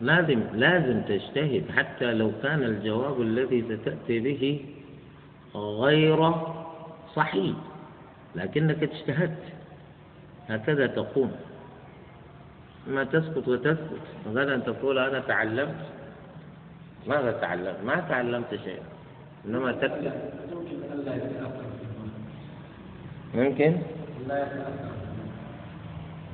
لازم 0.01 0.41
لازم 0.53 1.01
تجتهد 1.01 1.63
حتى 1.77 2.13
لو 2.13 2.31
كان 2.43 2.63
الجواب 2.63 3.21
الذي 3.21 3.61
ستأتي 3.61 4.19
به 4.19 4.65
غير 5.55 6.33
صحيح. 7.15 7.55
لكنك 8.35 8.83
اجتهدت. 8.83 9.43
هكذا 10.49 10.87
تقوم. 10.87 11.31
ما 12.87 13.03
تسكت 13.03 13.47
وتسكت. 13.47 14.05
غدا 14.27 14.57
تقول 14.57 14.99
أنا 14.99 15.19
تعلمت. 15.19 15.85
ماذا 17.07 17.31
تعلمت؟ 17.31 17.77
ما 17.85 17.95
تعلمت 18.09 18.55
شيئا. 18.65 18.83
إنما 19.45 19.71
تكتب. 19.71 20.13
ممكن؟ 23.35 23.75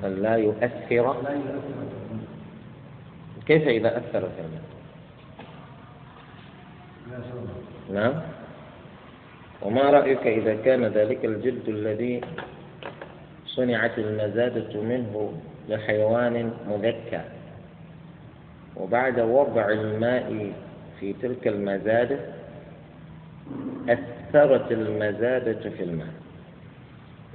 لا 0.04 0.36
يؤثر. 0.36 1.16
كيف 3.46 3.68
إذا 3.68 3.98
أثر 3.98 4.30
فعلا؟ 4.38 4.62
نعم. 7.93 8.14
وما 9.62 9.82
رأيك 9.82 10.28
إذا 10.28 10.56
كان 10.56 10.86
ذلك 10.86 11.26
الجلد 11.26 11.70
الذي 11.70 12.22
صنعت 13.46 14.00
المزادة 14.00 14.82
منه 14.82 15.34
لحيوان 15.70 16.54
مذكى؟ 16.70 17.22
وبعد 18.76 19.20
وضع 19.20 19.70
الماء 19.70 20.54
في 21.00 21.14
تلك 21.14 21.48
المزادة 21.48 22.20
أثرت 23.89 24.72
المزادة 24.72 25.70
في 25.70 25.84
الماء. 25.84 26.24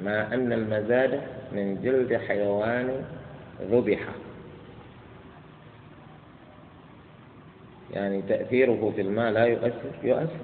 مع 0.05 0.35
أن 0.35 0.53
المزادة 0.53 1.21
من 1.53 1.83
جلد 1.83 2.17
حيوان 2.17 3.05
ذبح. 3.63 3.99
يعني 7.93 8.23
تأثيره 8.23 8.93
في 8.97 9.01
الماء 9.01 9.33
لا 9.33 9.45
يؤثر 9.45 9.91
يؤثر. 10.03 10.41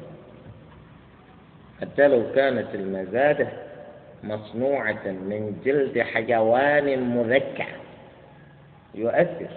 حتى 1.80 2.09
لو 2.09 2.32
كانت 2.34 2.74
المزادة 2.74 3.48
مصنوعة 4.24 5.07
من 5.07 5.61
جلد 5.64 5.98
حيوان 5.98 7.16
مذكى 7.16 7.66
يؤثر. 8.94 9.50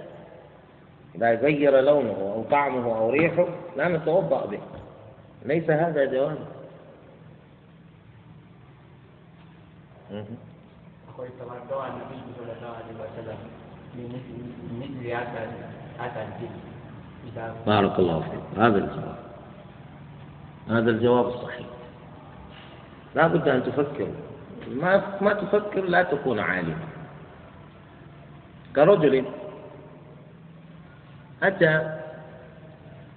إذا 1.15 1.31
غير 1.31 1.79
لونه 1.79 2.33
أو 2.35 2.43
طعمه 2.43 2.97
أو 2.97 3.09
ريحه 3.09 3.47
لا 3.77 3.87
نتوضأ 3.87 4.45
به. 4.45 4.59
ليس 5.45 5.69
هذا 5.69 6.05
جوابا 6.05 6.59
مثل 10.12 10.26
بارك 17.66 17.99
الله 17.99 18.20
فيك. 18.20 18.60
هذا 18.60 18.78
الجواب. 18.78 19.16
هذا 20.70 20.91
الجواب 20.91 21.28
الصحيح. 21.28 21.68
لا 23.16 23.28
بد 23.28 23.47
أن 23.47 23.64
تفكر. 23.64 24.07
ما 24.72 25.03
ما 25.22 25.34
تفكر 25.34 25.82
لا 25.82 26.03
تكون 26.03 26.39
عالما. 26.39 26.88
كرجل 28.76 29.26
أتى 31.43 31.99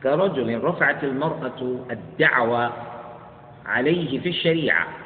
كرجل 0.02 0.64
رفعت 0.64 1.04
المرأة 1.04 1.76
الدعوى 1.90 2.70
عليه 3.66 4.20
في 4.20 4.28
الشريعة. 4.28 5.01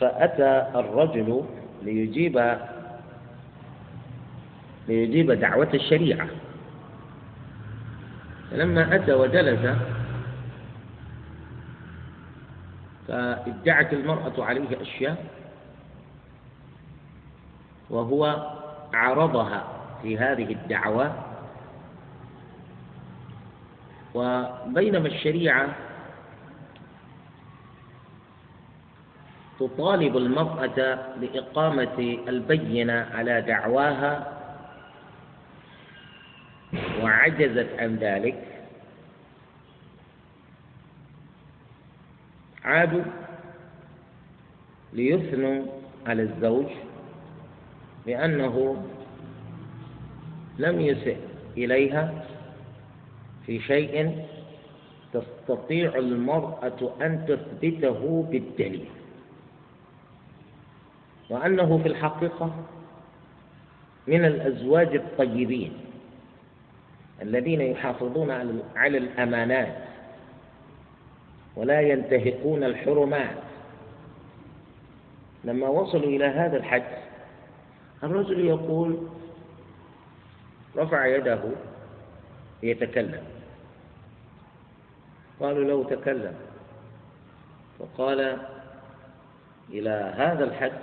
فأتى 0.00 0.78
الرجل 0.78 1.44
ليجيب 1.82 2.56
ليجيب 4.88 5.30
دعوة 5.32 5.68
الشريعة. 5.74 6.28
فلما 8.50 8.94
أتى 8.94 9.12
وجلس 9.12 9.76
فادعت 13.08 13.92
المرأة 13.92 14.44
عليه 14.44 14.82
أشياء 14.82 15.24
وهو 17.90 18.52
عرضها 18.94 19.64
في 20.02 20.18
هذه 20.18 20.52
الدعوة. 20.52 21.12
وبينما 24.14 25.06
الشريعة 25.08 25.68
تطالب 29.60 30.16
المرأة 30.16 30.98
بإقامة 31.20 32.18
البينة 32.28 32.92
على 33.14 33.40
دعواها 33.40 34.32
وعجزت 37.02 37.68
عن 37.78 37.96
ذلك. 37.96 38.46
عادوا 42.64 43.04
ليثنوا 44.92 45.64
على 46.06 46.22
الزوج 46.22 46.66
بأنه 48.06 48.86
لم 50.58 50.80
يسئ 50.80 51.16
إليها 51.56 52.24
في 53.46 53.60
شيء 53.60 54.24
تستطيع 55.12 55.94
المرأة 55.94 56.94
أن 57.00 57.26
تثبته 57.28 58.26
بالدليل. 58.30 58.88
وأنه 61.30 61.78
في 61.78 61.88
الحقيقة 61.88 62.50
من 64.06 64.24
الأزواج 64.24 64.94
الطيبين 64.96 65.72
الذين 67.22 67.60
يحافظون 67.60 68.30
على 68.76 68.98
الأمانات 68.98 69.76
ولا 71.56 71.80
ينتهكون 71.80 72.64
الحرمات. 72.64 73.36
لما 75.44 75.68
وصلوا 75.68 76.04
إلى 76.08 76.24
هذا 76.24 76.56
الحد 76.56 76.84
الرجل 78.02 78.44
يقول 78.44 79.08
رفع 80.76 81.06
يده 81.06 81.40
ليتكلم. 82.62 83.22
قالوا 85.40 85.64
له 85.64 85.96
تكلم. 85.96 86.34
فقال 87.78 88.38
إلى 89.70 90.14
هذا 90.16 90.44
الحد 90.44 90.80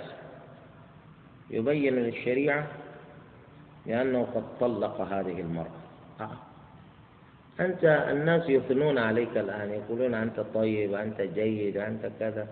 يبين 1.50 1.96
للشريعة 1.96 2.68
لأنه 3.86 4.28
قد 4.36 4.44
طلق 4.60 5.02
هذه 5.02 5.42
المرأة. 5.42 5.80
آه. 6.22 6.38
أنت 7.60 7.84
الناس 8.12 8.50
يثنون 8.50 8.98
عليك 8.98 9.38
الآن 9.38 9.70
يقولون 9.70 10.14
أنت 10.14 10.40
طيب 10.54 10.94
أنت 10.94 11.22
جيد 11.22 11.78
أنت 11.78 12.12
كذا. 12.20 12.48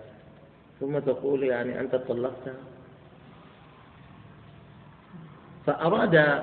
ثم 0.80 0.98
تقول 0.98 1.42
يعني 1.42 1.80
أنت 1.80 1.94
طلقتها 1.94 2.54
فأراد 5.66 6.42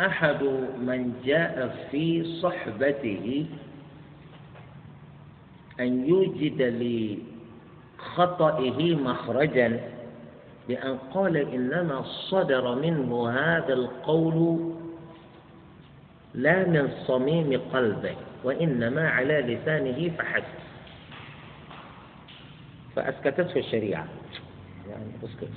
أحد 0.00 0.42
من 0.80 1.20
جاء 1.24 1.86
في 1.90 2.24
صحبته 2.42 3.46
أن 5.80 6.06
يوجد 6.08 6.62
لخطئه 7.98 8.94
مخرجا 8.96 9.80
بأن 10.68 10.98
قال 11.14 11.36
إنما 11.36 12.02
صدر 12.02 12.74
منه 12.74 13.30
هذا 13.30 13.72
القول 13.72 14.72
لا 16.34 16.66
من 16.66 16.92
صميم 17.06 17.60
قلبه 17.72 18.16
وإنما 18.44 19.10
على 19.10 19.40
لسانه 19.40 20.16
فحسب. 20.18 20.44
فأسكتته 22.96 23.58
الشريعة. 23.58 24.06
يعني 24.90 25.10
أسكت. 25.24 25.52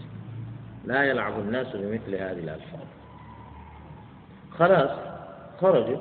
لا 0.85 1.03
يلعب 1.03 1.39
الناس 1.39 1.67
بمثل 1.75 2.15
هذه 2.15 2.39
الألفاظ. 2.39 2.87
خلاص 4.59 4.91
خرجوا. 5.61 5.97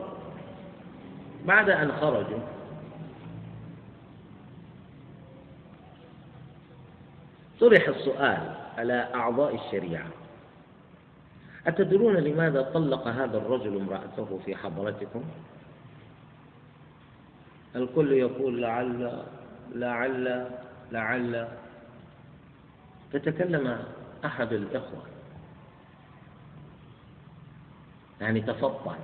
بعد 1.47 1.71
أن 1.71 1.93
خرجوا 1.93 2.39
طرح 7.61 7.89
السؤال. 7.89 8.68
على 8.79 9.09
أعضاء 9.15 9.55
الشريعة. 9.55 10.07
أتدرون 11.67 12.17
لماذا 12.17 12.63
طلق 12.63 13.09
هذا 13.09 13.39
الرجل 13.39 13.81
امرأته 13.81 14.41
في 14.45 14.57
حضرتكم؟ 14.57 15.25
الكل 17.77 18.13
يقول 18.13 18.63
لعل 18.63 19.23
لعل 19.75 20.51
لعل. 20.93 21.49
فتكلم 23.13 23.79
أحد 24.25 24.53
الإخوة. 24.53 25.03
يعني 28.21 28.41
تفطن. 28.41 28.97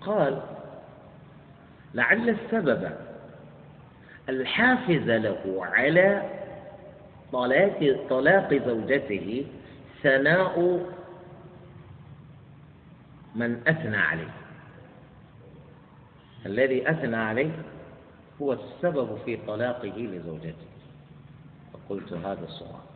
قال 0.00 0.42
لعل 1.94 2.28
السبب 2.28 2.90
الحافز 4.28 5.10
له 5.10 5.58
على 5.60 6.35
طلاق 7.32 8.06
طلاق 8.10 8.54
زوجته 8.54 9.46
ثناء 10.02 10.86
من 13.34 13.68
أثنى 13.68 13.96
عليه. 13.96 14.34
الذي 16.46 16.90
أثنى 16.90 17.16
عليه 17.16 17.50
هو 18.42 18.52
السبب 18.52 19.18
في 19.24 19.36
طلاقه 19.36 19.96
لزوجته. 19.96 20.66
فقلت 21.72 22.12
هذا 22.12 22.44
الصواب 22.44 22.86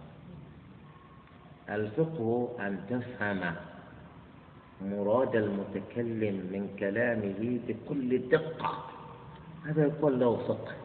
الفقه 1.70 2.56
أن 2.60 2.80
تفهم 2.90 3.54
مراد 4.82 5.36
المتكلم 5.36 6.34
من 6.52 6.76
كلامه 6.78 7.58
بكل 7.68 8.28
دقة. 8.28 8.84
هذا 9.66 9.82
يقول 9.82 10.20
له 10.20 10.36
فقه. 10.36 10.79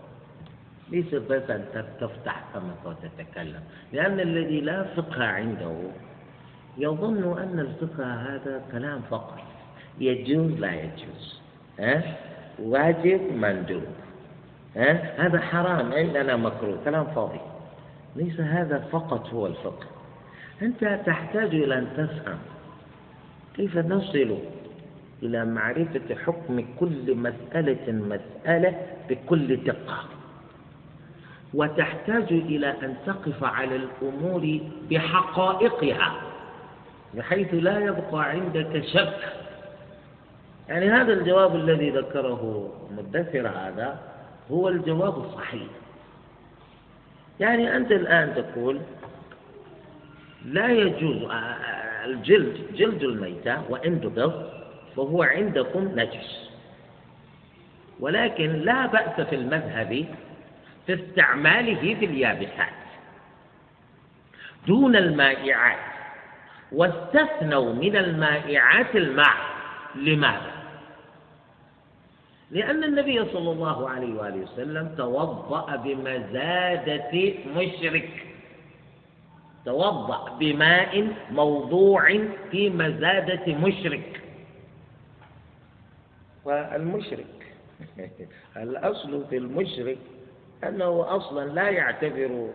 ليس 0.91 1.15
بس 1.15 1.49
أن 1.49 1.65
تفتح 2.01 2.43
فمك 2.53 2.85
وتتكلم 2.85 3.61
لأن 3.93 4.19
الذي 4.19 4.61
لا 4.61 4.83
فقه 4.83 5.23
عنده 5.23 5.75
يظن 6.77 7.37
أن 7.41 7.59
الفقه 7.59 8.05
هذا 8.13 8.61
كلام 8.71 9.01
فقط 9.09 9.41
يجوز 9.99 10.51
لا 10.51 10.73
يجوز 10.73 11.41
ها؟ 11.79 12.03
واجب 12.59 13.21
مندوب 13.33 13.83
ها؟ 14.75 15.25
هذا 15.27 15.39
حرام 15.39 15.93
عندنا 15.93 16.35
مكروه 16.35 16.77
كلام 16.85 17.05
فاضي 17.05 17.39
ليس 18.15 18.39
هذا 18.39 18.79
فقط 18.91 19.27
هو 19.33 19.47
الفقه 19.47 19.85
أنت 20.61 20.99
تحتاج 21.05 21.55
إلى 21.55 21.77
أن 21.77 21.87
تفهم 21.97 22.37
كيف 23.55 23.77
نصل 23.77 24.37
إلى 25.23 25.45
معرفة 25.45 26.15
حكم 26.25 26.65
كل 26.79 27.15
مسألة 27.15 27.91
مسألة 27.91 28.75
بكل 29.09 29.63
دقة 29.63 30.14
وتحتاج 31.55 32.31
إلى 32.31 32.67
أن 32.67 32.95
تقف 33.05 33.43
على 33.43 33.75
الأمور 33.75 34.59
بحقائقها 34.89 36.21
بحيث 37.13 37.47
لا 37.53 37.79
يبقى 37.79 38.29
عندك 38.29 38.83
شك. 38.85 39.19
يعني 40.69 40.89
هذا 40.89 41.13
الجواب 41.13 41.55
الذي 41.55 41.89
ذكره 41.89 42.73
مدثر 42.97 43.47
هذا 43.47 43.99
هو 44.51 44.69
الجواب 44.69 45.25
الصحيح. 45.25 45.67
يعني 47.39 47.75
أنت 47.75 47.91
الآن 47.91 48.35
تقول 48.35 48.79
لا 50.45 50.67
يجوز 50.67 51.23
آه، 51.23 51.33
آه، 51.33 52.05
الجلد 52.05 52.57
جلد 52.73 53.03
الميتة 53.03 53.61
وإن 53.69 53.99
دبغ 53.99 54.43
فهو 54.95 55.23
عندكم 55.23 55.99
نجس. 55.99 56.49
ولكن 57.99 58.51
لا 58.51 58.85
بأس 58.85 59.27
في 59.27 59.35
المذهب 59.35 60.05
في 60.85 60.93
استعماله 60.93 61.95
في 61.95 62.05
اليابسات 62.05 62.73
دون 64.67 64.95
المائعات 64.95 65.95
واستثنوا 66.71 67.73
من 67.73 67.95
المائعات 67.95 68.95
الماء. 68.95 69.55
لماذا؟ 69.95 70.55
لأن 72.51 72.83
النبي 72.83 73.25
صلى 73.25 73.51
الله 73.51 73.89
عليه 73.89 74.13
وآله 74.13 74.41
وسلم 74.41 74.95
توضأ 74.97 75.75
بمزادة 75.75 77.33
مشرك. 77.55 78.09
توضأ 79.65 80.37
بماء 80.39 81.07
موضوع 81.31 82.19
في 82.51 82.69
مزادة 82.69 83.53
مشرك. 83.55 84.21
والمشرك 86.45 87.55
الأصل 88.57 89.25
في 89.29 89.37
المشرك 89.37 89.97
أنه 90.67 91.05
أصلا 91.15 91.45
لا 91.49 91.69
يعتبر 91.69 92.47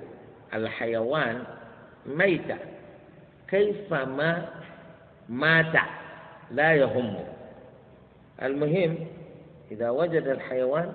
الحيوان 0.54 1.44
ميتا 2.06 2.58
كيفما 3.48 4.48
مات 5.28 5.74
لا 6.50 6.74
يهمه 6.74 7.24
المهم 8.42 8.96
إذا 9.70 9.90
وجد 9.90 10.26
الحيوان 10.28 10.92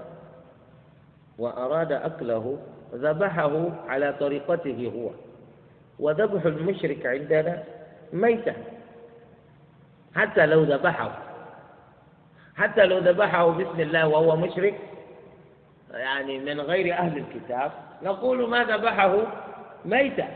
وأراد 1.37 1.91
أكله 1.91 2.57
ذبحه 2.93 3.71
على 3.87 4.13
طريقته 4.19 4.91
هو. 4.95 5.09
وذبح 5.99 6.45
المشرك 6.45 7.05
عندنا 7.05 7.63
ميتا 8.13 8.53
حتى 10.15 10.45
لو 10.45 10.63
ذبحه. 10.63 11.17
حتى 12.55 12.85
لو 12.85 12.97
ذبحه 12.97 13.47
بسم 13.49 13.79
الله 13.79 14.07
وهو 14.07 14.35
مشرك 14.35 14.79
يعني 15.95 16.39
من 16.39 16.61
غير 16.61 16.93
أهل 16.93 17.17
الكتاب 17.17 17.71
نقول 18.03 18.49
ما 18.49 18.63
ذبحه 18.63 19.17
ميتا 19.85 20.27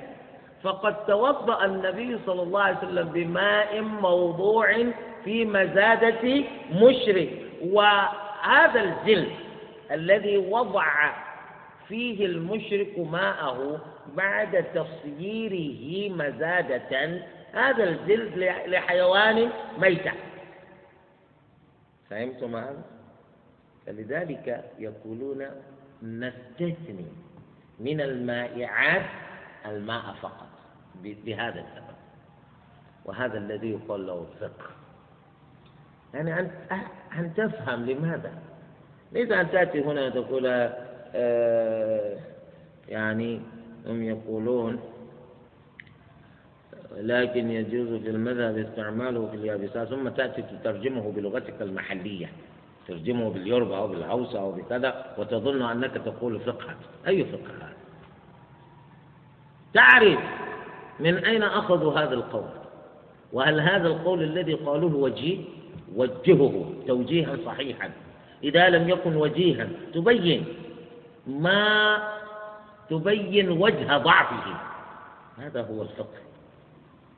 فقد 0.64 1.06
توضأ 1.06 1.66
النبي 1.66 2.20
صلى 2.26 2.42
الله 2.42 2.62
عليه 2.62 2.78
وسلم 2.78 3.10
بماء 3.10 3.82
موضوع 3.82 4.84
في 5.26 5.46
مزادة 5.46 6.44
مشرك. 6.72 7.30
وهذا 7.62 8.82
الجلد 8.82 9.32
الذي 9.92 10.38
وضع 10.38 11.12
فيه 11.88 12.26
المشرك 12.26 13.00
ماءه 13.12 13.80
بعد 14.16 14.66
تصييره 14.76 16.14
مزادة 16.14 17.20
هذا 17.54 17.84
الجلد 17.84 18.38
لحيوان 18.68 19.50
ميتة. 19.78 20.12
فهمتم 22.10 22.56
هذا؟ 22.56 22.99
فلذلك 23.90 24.66
يقولون 24.80 25.46
نستثني 26.04 27.06
من 27.80 28.02
المائعات 28.02 29.06
الماء 29.66 30.14
فقط 30.22 30.50
بهذا 31.04 31.60
السبب. 31.60 31.96
وهذا 33.06 33.38
الذي 33.38 33.72
يقال 33.72 34.08
له 34.08 34.28
الفقه. 34.34 34.66
يعني 36.14 36.40
أن 36.40 36.52
أن 37.18 37.34
تفهم 37.34 37.86
لماذا؟ 37.86 38.32
ليس 39.12 39.32
أن 39.32 39.52
تأتي 39.52 39.82
هنا 39.82 40.06
وتقول 40.06 40.44
آه 41.16 42.18
يعني 42.90 43.42
هم 43.86 44.04
يقولون 44.04 44.80
لكن 46.98 47.52
يجوز 47.52 48.02
في 48.02 48.10
المذهب 48.10 48.58
استعماله 48.58 49.28
في 49.28 49.36
اليابسات 49.36 49.88
ثم 49.88 50.10
تأتي 50.10 50.42
تترجمه 50.42 51.12
بلغتك 51.12 51.62
المحلية. 51.62 52.30
ترجمه 52.90 53.30
باليوربا 53.30 53.78
أو 53.78 53.88
بالهوسة 53.88 54.40
أو 54.40 54.52
بكذا 54.52 55.16
وتظن 55.18 55.62
أنك 55.62 55.92
تقول 56.06 56.40
فقها. 56.40 56.76
أي 57.08 57.26
فقه 57.26 57.54
هذا 57.58 57.74
تعرف 59.74 60.20
من 61.00 61.26
أين 61.26 61.44
أخذوا 61.44 61.94
هذا 62.00 62.14
القول؟ 62.14 62.50
وهل 63.34 63.60
هذا 63.60 63.88
القول 63.88 64.24
الذي 64.24 64.54
قالوه 64.54 64.96
وجيه؟ 64.96 65.38
وجهه 65.96 66.74
توجيها 66.88 67.38
صحيحا. 67.46 67.92
إذا 68.44 68.70
لم 68.70 68.90
يكن 68.90 69.16
وجيها 69.16 69.68
تبين 69.94 70.46
ما 71.28 71.98
تبين 72.90 73.50
وجه 73.50 73.98
ضعفه. 73.98 74.58
هذا 75.38 75.62
هو 75.62 75.82
الفقه. 75.82 76.20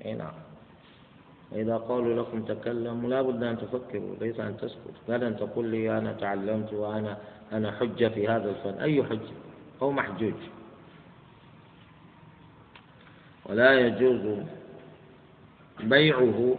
أي 0.05 0.13
نعم. 0.13 0.50
وإذا 1.51 1.77
قالوا 1.77 2.23
لكم 2.23 2.43
تكلموا 2.45 3.09
لا 3.09 3.21
بد 3.21 3.43
أن 3.43 3.57
تفكروا 3.57 4.15
ليس 4.21 4.39
أن 4.39 4.57
تسكت 4.57 4.95
بل 5.07 5.23
أن 5.23 5.37
تقول 5.37 5.65
لي 5.67 5.97
أنا 5.97 6.13
تعلمت 6.13 6.73
وأنا 6.73 7.17
أنا 7.51 7.71
حجة 7.71 8.07
في 8.07 8.27
هذا 8.27 8.49
الفن. 8.49 8.79
أي 8.81 9.03
حجة؟ 9.03 9.35
هو 9.83 9.91
محجوج. 9.91 10.33
ولا 13.45 13.79
يجوز 13.79 14.37
بيعه 15.83 16.55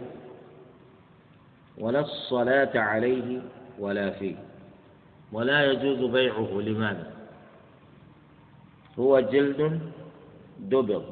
ولا 1.77 1.99
الصلاة 1.99 2.79
عليه 2.79 3.41
ولا 3.79 4.09
فيه. 4.11 4.35
ولا 5.31 5.65
يجوز 5.71 6.11
بيعه. 6.11 6.61
لماذا؟ 6.61 7.13
هو 8.99 9.19
جلد 9.19 9.79
دبر. 10.59 11.03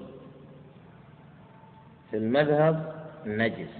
في 2.11 2.17
المذهب 2.17 3.00
نجس. 3.25 3.73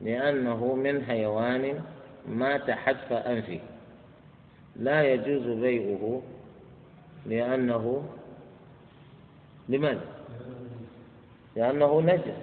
لأنه 0.00 0.74
من 0.74 1.04
حيوان 1.04 1.80
مات 2.28 2.70
حتف 2.70 3.12
أنفه 3.12 3.60
لا 4.76 5.02
يجوز 5.02 5.58
بيعه. 5.58 6.22
لأنه 7.26 8.02
لماذا؟ 9.68 10.04
لأنه 11.56 12.00
نجس. 12.00 12.38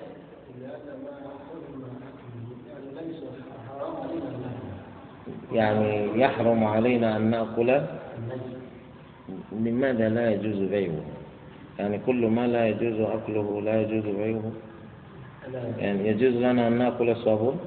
يعني 5.54 6.20
يحرم 6.20 6.64
علينا 6.64 7.18
أن 7.18 7.22
نأكل. 7.22 7.82
لماذا 9.52 10.10
لا 10.10 10.32
يجوز 10.32 10.70
بيعه؟ 10.70 11.04
يعني 11.80 12.00
كل 12.06 12.28
ما 12.28 12.48
لا 12.48 12.68
يجوز 12.68 13.00
أكله 13.00 13.62
لا 13.62 13.82
يجوز 13.82 14.16
بيعه. 14.16 14.52
يعني 15.78 16.08
يجوز 16.08 16.34
لنا 16.34 16.68
أن 16.68 16.78
نأكل 16.78 17.10
الصابون؟ 17.10 17.60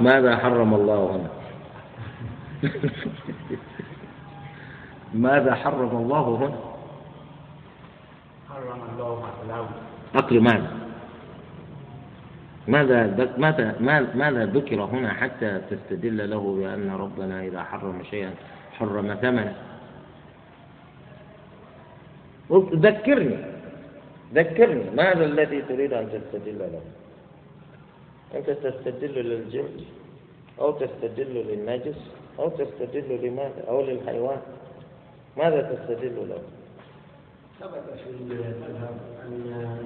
ماذا 0.00 0.36
حرم 0.36 0.74
الله 0.74 1.16
هنا؟ 1.16 1.28
ماذا 5.14 5.54
حرم 5.54 5.96
الله 5.96 6.36
هنا؟ 6.36 6.58
حرم 8.50 8.80
الله 8.92 9.68
أكل 10.14 10.40
ماذا 10.40 10.70
ماذا 12.68 13.34
ماذا 13.38 13.74
ماذا 14.14 14.46
ذكر 14.46 14.82
هنا 14.84 15.12
حتى 15.12 15.60
تستدل 15.70 16.30
له 16.30 16.56
بأن 16.58 16.90
ربنا 16.90 17.42
إذا 17.42 17.62
حرم 17.62 18.02
شيئا 18.10 18.30
حرم 18.72 19.14
ثمنه؟ 19.14 19.54
ذكرني. 22.52 23.36
ذكرني. 24.34 24.90
ماذا 24.90 25.24
الذي 25.24 25.62
تريد 25.62 25.92
أن 25.92 26.08
تستدل 26.12 26.58
له؟ 26.58 26.80
أنت 28.34 28.50
تستدل 28.50 29.14
للجلد 29.14 29.80
أو 30.60 30.72
تستدل 30.72 31.34
للنجس 31.34 32.00
أو 32.38 32.48
تستدل 32.48 33.26
لماذا؟ 33.26 33.64
أو 33.68 33.82
للحيوان. 33.82 34.40
ماذا 35.36 35.62
تستدل 35.62 36.28
له؟ 36.28 36.42
ثبت 37.60 37.84
في 38.04 38.10
المذهب 38.10 38.98
أن 39.26 39.78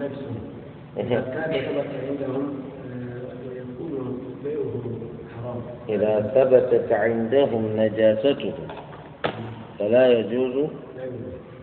نفسه. 0.00 0.34
إذا 0.96 1.20
كان 1.20 1.52
ثبت 1.52 1.90
عندهم 2.08 2.60
ويكون 3.48 4.20
بيعه 4.44 4.72
حرام 4.72 5.17
إذا 5.88 6.20
ثبتت 6.20 6.92
عندهم 6.92 7.76
نجاسته 7.76 8.54
فلا 9.78 10.08
يجوز 10.08 10.70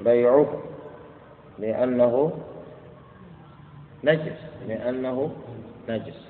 بيعه 0.03 0.63
لأنه 1.59 2.39
نجس 4.03 4.39
لأنه 4.67 5.35
نجس. 5.89 6.27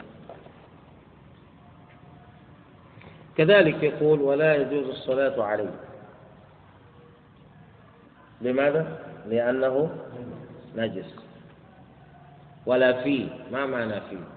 كذلك 3.38 3.84
يقول 3.84 4.22
ولا 4.22 4.56
يجوز 4.56 4.88
الصلاة 4.88 5.44
عليه. 5.44 5.72
لماذا؟ 8.42 9.00
لأنه 9.28 9.90
نجس. 10.76 11.16
ولا 12.66 13.04
فيه 13.04 13.28
ما 13.52 13.66
معنى 13.66 14.02
فيه؟ 14.02 14.35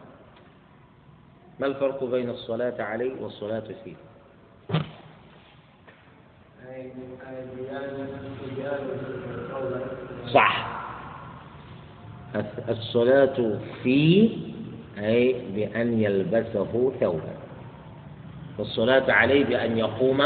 ما 1.60 1.66
الفرق 1.66 2.04
بين 2.04 2.30
الصلاة 2.30 2.82
عليه 2.82 3.12
والصلاة 3.20 3.62
فيه؟ 3.84 3.94
صح. 10.32 10.78
الصلاة 12.68 13.58
فيه 13.82 14.30
أي 14.98 15.36
بأن 15.54 16.00
يلبسه 16.02 16.92
ثوبا. 17.00 17.34
والصلاة 18.58 19.12
عليه 19.12 19.44
بأن 19.44 19.78
يقوم 19.78 20.20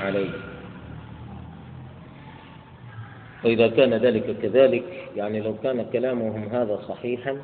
عليه. 0.00 0.30
وإذا 3.44 3.68
كان 3.68 3.94
ذلك 3.94 4.36
كذلك 4.42 4.84
يعني 5.16 5.40
لو 5.40 5.54
كان 5.62 5.86
كلامهم 5.92 6.48
هذا 6.52 6.80
صحيحا 6.88 7.36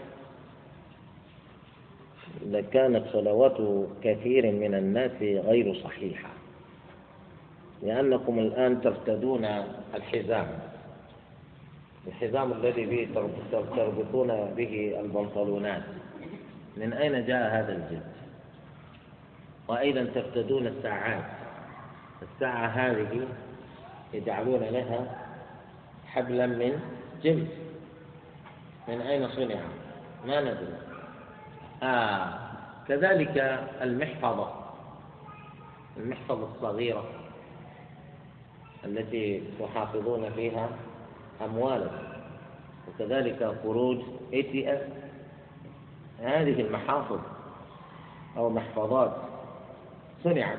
لكانت 2.52 3.04
صلوات 3.12 3.86
كثير 4.04 4.52
من 4.52 4.74
الناس 4.74 5.22
غير 5.22 5.74
صحيحة. 5.74 6.28
لأنكم 7.82 8.38
الآن 8.38 8.80
ترتدون 8.80 9.44
الحزام. 9.94 10.58
الحزام 12.06 12.52
الذي 12.52 12.86
به 12.86 13.08
تربطون 13.52 14.28
به 14.56 15.00
البنطلونات. 15.00 15.82
من 16.76 16.92
أين 16.92 17.26
جاء 17.26 17.50
هذا 17.50 17.72
الجلد 17.72 18.12
وأيضا 19.68 20.04
ترتدون 20.14 20.66
الساعات. 20.66 21.24
الساعة 22.22 22.66
هذه 22.66 23.26
يجعلون 24.14 24.60
لها 24.60 25.18
حبلا 26.06 26.46
من 26.46 26.80
جلد. 27.22 27.48
من 28.88 29.00
أين 29.00 29.28
صنع؟ 29.28 29.60
ما 30.26 30.40
ندري. 30.40 30.74
آه 31.82 32.41
كذلك 32.88 33.38
المحفظة 33.82 34.52
المحفظة 35.96 36.48
الصغيرة 36.56 37.04
التي 38.84 39.42
تحافظون 39.60 40.30
فيها 40.30 40.68
أموالكم 41.44 41.96
وكذلك 42.88 43.54
خروج 43.62 43.98
اي 44.32 44.42
تي 44.42 44.72
اس 44.72 44.80
هذه 46.20 46.60
المحافظ 46.60 47.20
أو 48.36 48.50
محفظات 48.50 49.16
صنعت 50.24 50.58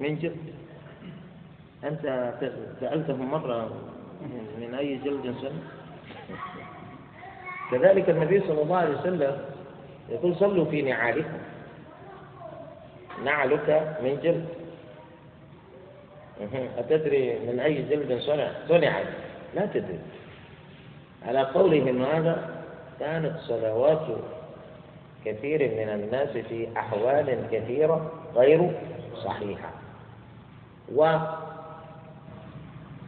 من 0.00 0.18
جلد. 0.18 0.54
أنت 1.84 2.34
سألتهم 2.80 3.30
مرة 3.30 3.70
من 4.58 4.74
أي 4.74 4.96
جلد 4.96 5.34
سنة 5.42 5.62
كذلك 7.70 8.10
النبي 8.10 8.40
صلى 8.40 8.62
الله 8.62 8.76
عليه 8.76 8.98
وسلم 8.98 9.38
يقول 10.08 10.36
صلوا 10.36 10.64
في 10.64 10.82
نعالكم. 10.82 11.38
نعلك 13.24 13.96
من 14.02 14.18
جلد. 14.22 14.48
أتدري 16.78 17.38
من 17.38 17.60
أي 17.60 17.82
جلد 17.82 18.20
صنع؟ 18.20 18.48
صنعت. 18.68 19.06
لا 19.54 19.66
تدري. 19.66 19.98
على 21.26 21.42
قولهم 21.42 22.02
هذا 22.02 22.64
كانت 23.00 23.38
صلوات 23.40 24.06
كثير 25.24 25.60
من 25.60 25.88
الناس 25.88 26.28
في 26.28 26.68
أحوال 26.76 27.38
كثيرة 27.52 28.12
غير 28.34 28.70
صحيحة. 29.24 29.70
و 30.94 31.18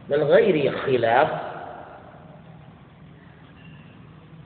من 0.09 0.23
غير 0.23 0.77
خلاف 0.77 1.29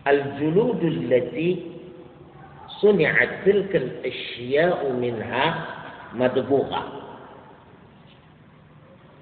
الجلود 0.08 0.84
التي 0.84 1.77
صنعت 2.78 3.30
تلك 3.46 3.76
الأشياء 3.76 4.92
منها 4.92 5.66
مدبوغة. 6.14 6.84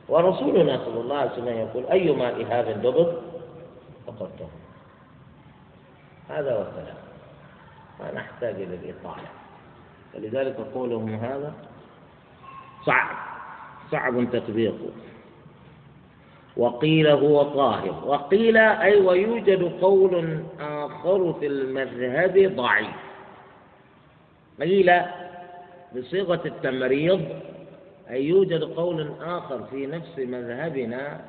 ورسولنا 0.09 0.77
صلى 0.85 1.01
الله 1.01 1.17
عليه 1.17 1.31
وسلم 1.31 1.47
يقول 1.47 1.85
أيما 1.91 2.27
إهاب 2.29 2.81
دبغ 2.81 3.13
فقد 4.07 4.29
هذا 6.29 6.51
هو 6.55 6.61
الكلام 6.61 6.97
ما 7.99 8.11
نحتاج 8.11 8.55
إلى 8.55 8.75
الإطالة. 8.75 9.29
فلذلك 10.13 10.55
قولهم 10.75 11.09
هذا 11.09 11.53
صعب. 12.85 13.17
صعب 13.91 14.31
تطبيقه. 14.31 14.91
وقيل 16.57 17.07
هو 17.07 17.43
طاهر. 17.43 18.03
وقيل 18.05 18.57
أي 18.57 19.01
ويوجد 19.01 19.81
قول 19.81 20.43
آخر 20.59 21.33
في 21.33 21.47
المذهب 21.47 22.55
ضعيف. 22.55 23.04
قيل 24.61 24.91
بصيغة 25.95 26.41
التمريض 26.45 27.21
أي 28.09 28.25
يوجد 28.25 28.63
قول 28.63 29.11
آخر 29.21 29.63
في 29.63 29.85
نفس 29.87 30.19
مذهبنا 30.19 31.21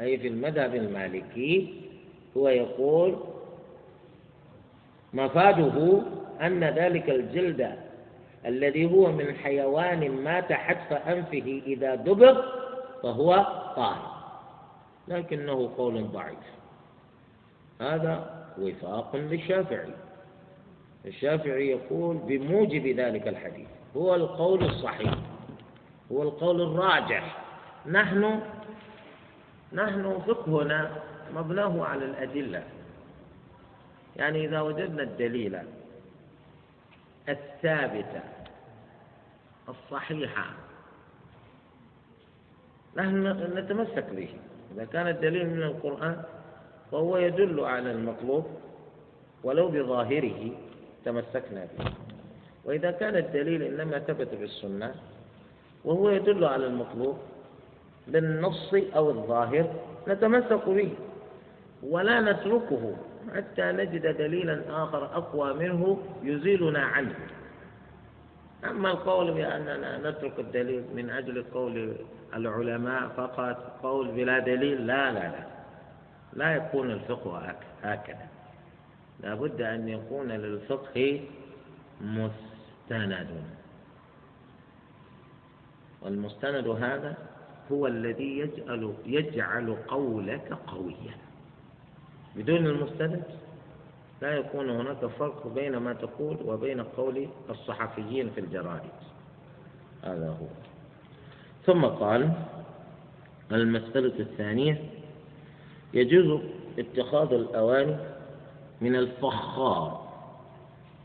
أي 0.00 0.18
في 0.18 0.28
المذهب 0.28 0.74
المالكي 0.74 1.74
هو 2.36 2.48
يقول 2.48 3.16
مفاده 5.14 6.02
أن 6.40 6.64
ذلك 6.64 7.10
الجلد 7.10 7.76
الذي 8.46 8.92
هو 8.92 9.12
من 9.12 9.34
حيوان 9.34 10.10
مات 10.10 10.52
حتف 10.52 10.92
أنفه 10.92 11.62
إذا 11.66 11.94
دبر 11.94 12.44
فهو 13.02 13.34
طاهر 13.76 14.16
لكنه 15.08 15.70
قول 15.76 16.08
ضعيف. 16.08 16.38
هذا 17.80 18.44
وفاق 18.58 19.16
للشافعي. 19.16 19.92
الشافعي 21.06 21.70
يقول 21.70 22.16
بموجب 22.16 22.86
ذلك 22.86 23.28
الحديث 23.28 23.68
هو 23.96 24.14
القول 24.14 24.64
الصحيح 24.64 25.14
هو 26.12 26.22
القول 26.22 26.62
الراجح. 26.62 27.44
نحن 27.86 28.40
نحن 29.72 30.18
فقهنا 30.26 31.02
مبناه 31.34 31.84
على 31.84 32.04
الأدلة. 32.04 32.62
يعني 34.16 34.44
إذا 34.44 34.60
وجدنا 34.60 35.02
الدليل 35.02 35.58
الثابتة 37.28 38.20
الصحيحة 39.68 40.46
نحن 42.96 43.26
نتمسك 43.58 44.06
به. 44.10 44.28
إذا 44.74 44.84
كان 44.84 45.08
الدليل 45.08 45.50
من 45.50 45.62
القرآن 45.62 46.22
فهو 46.92 47.16
يدل 47.16 47.60
على 47.60 47.90
المطلوب 47.90 48.46
ولو 49.44 49.68
بظاهره. 49.68 50.50
تمسكنا 51.06 51.62
به. 51.78 51.86
وإذا 52.66 52.90
كان 52.90 53.16
الدليل 53.16 53.62
إنما 53.62 53.98
ثبت 53.98 54.34
بالسنة 54.34 54.94
وهو 55.84 56.10
يدل 56.10 56.44
على 56.44 56.66
المطلوب 56.66 57.16
بالنص 58.08 58.74
أو 58.96 59.10
الظاهر 59.10 59.66
نتمسك 60.08 60.68
به 60.68 60.90
ولا 61.82 62.20
نتركه 62.20 62.96
حتى 63.34 63.62
نجد 63.62 64.06
دليلا 64.18 64.62
آخر 64.70 65.04
أقوى 65.04 65.54
منه 65.54 65.98
يزيلنا 66.22 66.82
عنه. 66.84 67.14
أما 68.64 68.90
القول 68.90 69.32
بأننا 69.34 70.10
نترك 70.10 70.38
الدليل 70.38 70.84
من 70.94 71.10
أجل 71.10 71.44
قول 71.54 71.96
العلماء 72.34 73.08
فقط 73.08 73.78
قول 73.82 74.08
بلا 74.08 74.38
دليل 74.38 74.86
لا 74.86 75.12
لا 75.12 75.20
لا. 75.20 75.44
لا 76.32 76.56
يكون 76.56 76.90
الفقه 76.90 77.54
هكذا. 77.82 78.26
لا 79.20 79.34
بد 79.34 79.60
أن 79.60 79.88
يكون 79.88 80.28
للفقه 80.28 81.20
مستند. 82.00 83.28
والمستند 86.02 86.68
هذا 86.68 87.16
هو 87.72 87.86
الذي 87.86 88.38
يجعل 88.38 88.94
يجعل 89.06 89.76
قولك 89.88 90.58
قويا. 90.66 91.14
بدون 92.36 92.66
المستند 92.66 93.22
لا 94.22 94.34
يكون 94.36 94.70
هناك 94.70 95.06
فرق 95.06 95.46
بين 95.46 95.76
ما 95.76 95.92
تقول 95.92 96.36
وبين 96.44 96.80
قول 96.80 97.28
الصحفيين 97.50 98.30
في 98.30 98.40
الجرائد. 98.40 98.90
هذا 100.02 100.28
هو. 100.28 100.46
ثم 101.66 101.84
قال 101.84 102.32
المسألة 103.52 104.18
الثانية 104.18 104.90
يجوز 105.94 106.40
اتخاذ 106.78 107.32
الأواني 107.32 107.96
من 108.80 108.96
الفخار. 108.96 110.06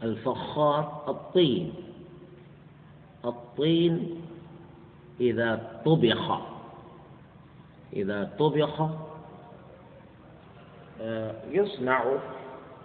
الفخار 0.03 1.03
الطين. 1.07 1.74
الطين 3.26 4.22
إذا 5.19 5.82
طبخ. 5.86 6.41
إذا 7.93 8.32
طبخ 8.39 8.82
آه، 11.01 11.34
يصنع 11.51 12.03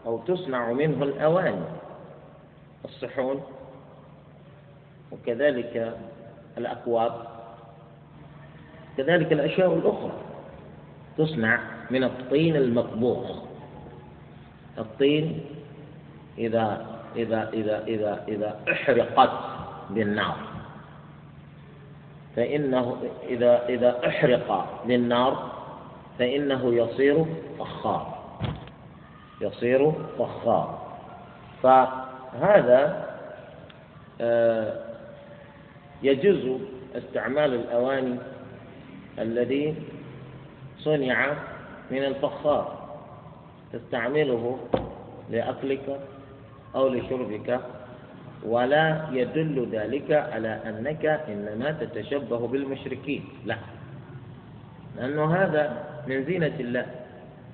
أو 0.06 0.18
تصنع 0.18 0.72
منه 0.72 1.04
الأواني. 1.04 1.64
الصحون. 2.84 3.42
وكذلك 5.12 5.98
الأكواب. 6.58 7.26
كذلك 8.96 9.32
الأشياء 9.32 9.74
الأخرى 9.74 10.12
تصنع 11.18 11.60
من 11.90 12.04
الطين 12.04 12.56
المطبوخ. 12.56 13.45
الطين 14.78 15.40
إذا 16.38 16.86
إذا 17.16 17.50
إذا 17.52 17.84
إذا 17.86 18.24
إذا 18.28 18.60
أحرقت 18.72 19.30
بالنار. 19.90 20.36
فإنه 22.36 22.96
إذا 23.28 23.68
إذا 23.68 24.08
أحرق 24.08 24.80
بالنار 24.86 25.50
فإنه 26.18 26.74
يصير 26.74 27.24
فخار 27.58 28.16
يصير 29.40 29.92
فخار 30.18 30.86
فهذا 31.62 33.06
آه، 34.20 34.72
يجوز 36.02 36.60
استعمال 36.94 37.54
الأواني 37.54 38.18
الذي 39.18 39.74
صنع 40.78 41.32
من 41.90 42.04
الفخار 42.04 42.85
تستعمله 43.78 44.58
لأكلك 45.30 46.00
أو 46.74 46.88
لشربك 46.88 47.60
ولا 48.44 49.06
يدل 49.12 49.68
ذلك 49.72 50.12
على 50.12 50.60
أنك 50.68 51.06
إنما 51.06 51.70
تتشبه 51.72 52.46
بالمشركين. 52.46 53.24
لا. 53.44 53.56
لأنه 54.96 55.34
هذا 55.34 55.84
من 56.06 56.24
زينة 56.24 56.54
الله 56.60 56.86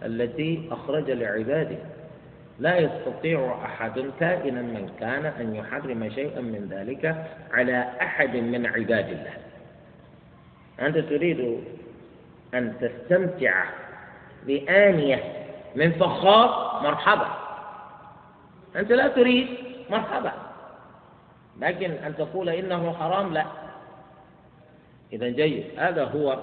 التي 0.05 0.69
أخرج 0.71 1.11
لعباده. 1.11 1.79
لا 2.59 2.79
يستطيع 2.79 3.55
أحد 3.65 4.11
كائنا 4.21 4.63
من 4.63 4.91
كان 5.01 5.27
أن 5.27 5.55
يحرم 5.55 6.11
شيئا 6.11 6.41
من 6.41 6.69
ذلك 6.71 7.27
على 7.53 7.89
أحد 8.03 8.37
من 8.37 8.67
عباد 8.67 9.09
الله. 9.09 9.35
أنت 10.81 10.99
تريد 10.99 11.59
أن 12.55 12.73
تستمتع 12.81 13.65
بآنية 14.47 15.42
من 15.77 15.93
فخار 15.93 16.81
مرحبا. 16.83 17.29
أنت 18.77 18.93
لا 18.93 19.09
تريد 19.09 19.49
مرحبا. 19.91 20.33
لكن 21.61 21.91
أن 21.91 22.17
تقول 22.17 22.49
إنه 22.49 22.93
حرام 22.93 23.35
لا. 23.35 23.47
إذا 25.13 25.29
جيد. 25.29 25.65
هذا 25.77 26.05
هو. 26.05 26.39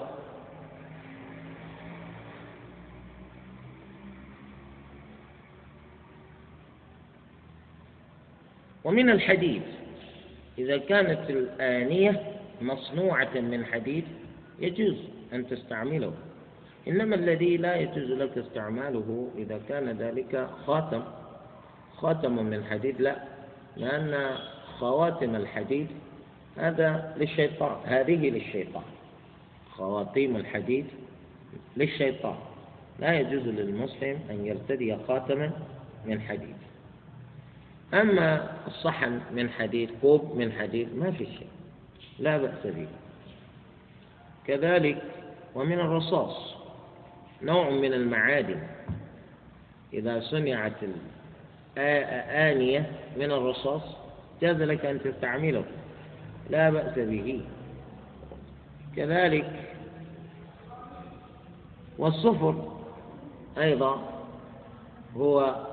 ومن 8.84 9.10
الحديد 9.10 9.62
إذا 10.58 10.78
كانت 10.78 11.30
الآنية 11.30 12.40
مصنوعة 12.60 13.34
من 13.34 13.64
حديد 13.64 14.04
يجوز 14.58 14.96
أن 15.32 15.48
تستعمله. 15.48 16.12
إنما 16.88 17.14
الذي 17.14 17.56
لا 17.56 17.76
يجوز 17.76 18.10
لك 18.10 18.38
استعماله 18.38 19.28
إذا 19.36 19.60
كان 19.68 19.88
ذلك 19.88 20.48
خاتم 20.66 21.02
خاتم 21.96 22.44
من 22.44 22.64
حديد 22.64 23.00
لا 23.00 23.16
لأن 23.76 24.36
خواتم 24.78 25.36
الحديد 25.36 25.86
هذا 26.56 27.14
للشيطان 27.16 27.76
هذه 27.84 28.30
للشيطان. 28.30 28.82
خواتيم 29.76 30.36
الحديد 30.36 30.86
للشيطان. 31.76 32.36
لا 32.98 33.20
يجوز 33.20 33.42
للمسلم 33.42 34.18
أن 34.30 34.46
يرتدي 34.46 34.96
خاتما 35.08 35.50
من 36.06 36.20
حديد. 36.20 36.56
أما 37.94 38.56
الصحن 38.66 39.20
من 39.32 39.50
حديد 39.50 39.90
كوب 40.02 40.36
من 40.36 40.52
حديد 40.52 40.96
ما 40.96 41.10
في 41.10 41.26
شيء 41.26 41.48
لا 42.18 42.38
بأس 42.38 42.66
به. 42.66 42.88
كذلك 44.46 45.02
ومن 45.54 45.80
الرصاص. 45.80 46.59
نوع 47.42 47.70
من 47.70 47.92
المعادن. 47.92 48.60
إذا 49.92 50.20
صنعت 50.20 50.72
الآنية 51.78 52.90
من 53.16 53.32
الرصاص 53.32 53.82
جاز 54.42 54.62
لك 54.62 54.84
أن 54.84 55.00
تستعمله. 55.02 55.64
لا 56.50 56.70
بأس 56.70 56.98
به. 56.98 57.40
كذلك 58.96 59.50
والصفر 61.98 62.78
أيضا 63.58 64.22
هو 65.16 65.66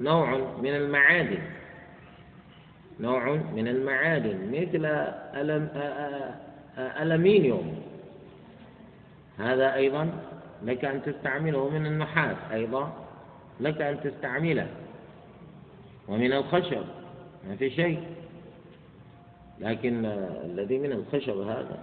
نوع 0.00 0.36
من 0.62 0.76
المعادن. 0.76 1.42
نوع 3.00 3.34
من 3.34 3.68
المعادن 3.68 4.50
مثل 4.50 4.86
ألم 5.34 5.68
ألمنيوم 6.78 7.82
هذا 9.38 9.74
أيضا 9.74 10.10
لك 10.64 10.84
أن 10.84 11.02
تستعمله 11.02 11.68
من 11.68 11.86
النحاس 11.86 12.36
أيضا 12.52 12.92
لك 13.60 13.80
أن 13.80 14.00
تستعمله 14.00 14.66
ومن 16.08 16.32
الخشب 16.32 16.84
ما 17.48 17.56
في 17.56 17.70
شيء 17.70 18.00
لكن 19.60 20.04
الذي 20.44 20.78
من 20.78 20.92
الخشب 20.92 21.38
هذا 21.40 21.78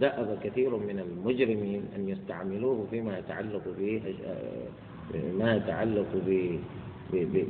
دأب 0.00 0.38
كثير 0.44 0.76
من 0.76 0.98
المجرمين 0.98 1.82
أن 1.96 2.08
يستعملوه 2.08 2.86
فيما 2.90 3.18
يتعلق 3.18 3.62
به 3.78 4.02
ما 5.38 5.56
يتعلق 5.56 6.06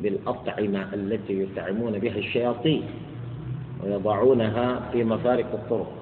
بالأطعمة 0.03 0.95
التي 0.95 1.43
يطعمون 1.43 1.99
بها 1.99 2.19
الشياطين 2.19 2.83
ويضعونها 3.85 4.91
في 4.93 5.05
مفارق 5.05 5.53
الطرق 5.53 5.93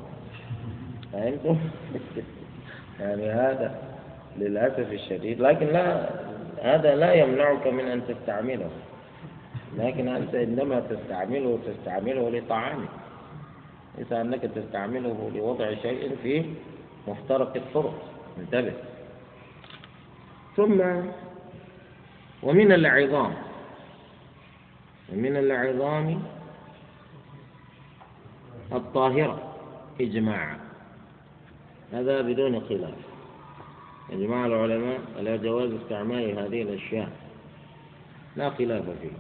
فهمتم؟ 1.12 1.57
يعني 3.01 3.31
هذا 3.31 3.93
للأسف 4.39 4.93
الشديد. 4.93 5.41
لكن 5.41 5.66
لا 5.66 6.11
هذا 6.62 6.97
لا 6.97 7.12
يمنعك 7.12 7.66
من 7.66 7.85
أن 7.85 8.07
تستعمله. 8.07 8.70
لكن 9.76 10.09
أنت 10.09 10.35
إنما 10.35 10.80
تستعمله 10.80 11.59
تستعمله 11.66 12.30
لطعامك. 12.30 12.89
ليس 13.99 14.12
أنك 14.12 14.41
تستعمله 14.43 15.30
لوضع 15.35 15.74
شيء 15.74 16.16
في 16.22 16.45
مفترق 17.09 17.57
الطرق 17.57 18.03
انتبه. 18.39 18.72
ثم 20.57 20.80
ومن 22.43 22.72
العظام. 22.72 23.35
ومن 25.12 25.37
العظام 25.37 26.22
الطاهرة. 28.72 29.55
إجماعا. 30.01 30.59
هذا 31.93 32.20
بدون 32.20 32.61
خلاف. 32.61 33.14
إجماع 34.12 34.46
العلماء 34.46 35.00
على 35.18 35.38
جواز 35.38 35.70
استعمال 35.72 36.38
هذه 36.38 36.62
الأشياء. 36.62 37.12
لا 38.36 38.50
خلاف 38.50 38.84
فيه. 38.84 39.16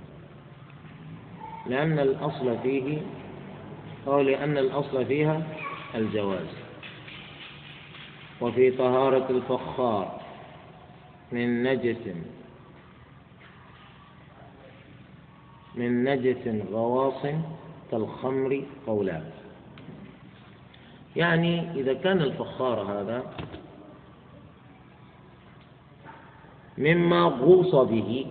لأن 1.66 1.98
الأصل 1.98 2.58
فيه 2.62 2.98
أو 4.06 4.20
لأن 4.20 4.58
الأصل 4.58 5.06
فيها 5.06 5.42
الجواز. 5.94 6.64
وفي 8.40 8.70
طهارة 8.70 9.30
الفخار 9.30 10.20
من 11.32 11.62
نجس 11.62 11.96
من 15.74 16.04
نجس 16.04 16.64
غواص 16.72 17.26
كالخمر 17.90 18.62
قولان 18.86 19.30
يعني 21.16 21.80
إذا 21.80 21.94
كان 21.94 22.20
الفخار 22.20 22.82
هذا 22.82 23.22
مما 26.78 27.22
غوص 27.24 27.74
به 27.74 28.26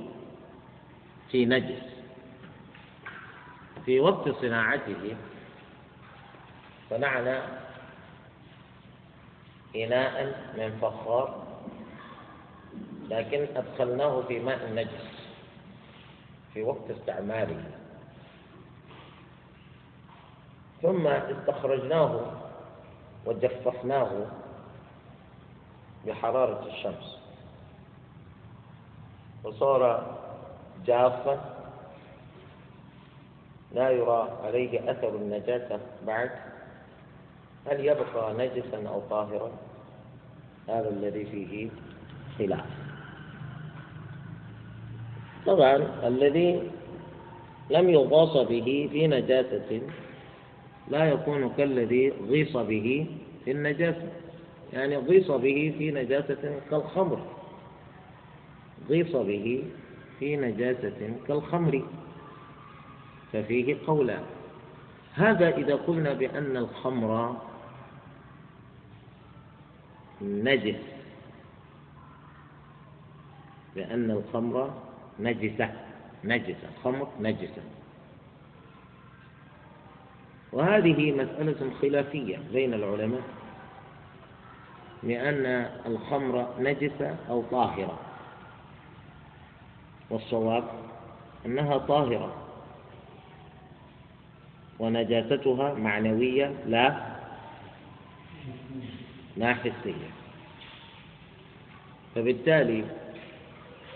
في 1.32 1.46
نجس. 1.46 1.84
في 3.86 4.00
وقت 4.00 4.30
صناعته 4.30 5.16
صنعنا 6.90 7.60
إناء 9.76 10.26
من 10.58 10.78
فخار 10.82 11.44
لكن 13.10 13.48
أدخلناه 13.56 14.22
في 14.22 14.40
ماء 14.40 14.66
النجس 14.66 15.28
في 16.54 16.64
وقت 16.64 16.92
استعماله. 16.92 17.64
ثم 20.82 21.08
استخرجناه 21.08 22.32
وجففناه 23.26 24.26
بحرارة 26.08 26.68
الشمس. 26.68 27.23
وصار 29.44 30.16
جافا 30.86 31.54
لا 33.74 33.90
يرى 33.90 34.30
عليه 34.44 34.92
أثر 34.92 35.16
النجاسة. 35.16 35.80
بعد 36.08 36.30
هل 37.68 37.86
يبقى 37.86 38.34
نجسا 38.34 38.88
أو 38.88 39.02
طاهرا؟ 39.10 39.52
هذا 40.70 40.90
الذي 40.90 41.26
فيه 41.26 41.70
خلاف. 42.38 42.66
طبعا 45.46 45.76
الذي 46.08 46.72
لم 47.70 47.90
يغاص 47.90 48.38
به 48.48 48.90
في 48.92 49.08
نجاسة 49.08 49.82
لا 50.88 51.06
يكون 51.06 51.50
كالذي 51.50 52.14
غيص 52.30 52.58
به 52.58 53.08
في 53.46 53.52
النجاسة. 53.52 54.08
يعني 54.74 54.98
غيص 54.98 55.32
به 55.32 55.76
في 55.78 55.92
نجاسة 55.92 56.60
كالخمر. 56.70 57.20
غيص 58.90 59.16
به 59.16 59.64
في 60.20 60.36
نجاسة 60.38 61.16
كالخمر. 61.28 61.84
ففيه 63.34 63.78
قولان 63.88 64.24
هذا 65.14 65.58
إذا 65.58 65.76
قلنا 65.76 66.14
بأن 66.14 66.58
الخمر 66.58 67.42
نجس. 70.22 70.82
بأن 73.76 74.12
الخمر 74.12 74.74
نجسة. 75.20 75.70
نجسة. 76.24 76.70
خمر 76.84 77.08
نجسة. 77.22 77.64
وهذه 80.52 81.12
مسألة 81.12 81.72
خلافية 81.82 82.38
بين 82.54 82.74
العلماء. 82.74 83.24
لأن 85.04 85.46
الخمر 85.86 86.48
نجسة 86.60 87.16
أو 87.30 87.44
طاهرة. 87.52 88.13
والصواب 90.10 90.64
أنها 91.46 91.78
طاهرة 91.78 92.34
ونجاستها 94.80 95.74
معنوية 95.74 96.54
لا 96.68 97.14
لا 99.38 99.54
حسية. 99.54 100.10
فبالتالي 102.16 102.86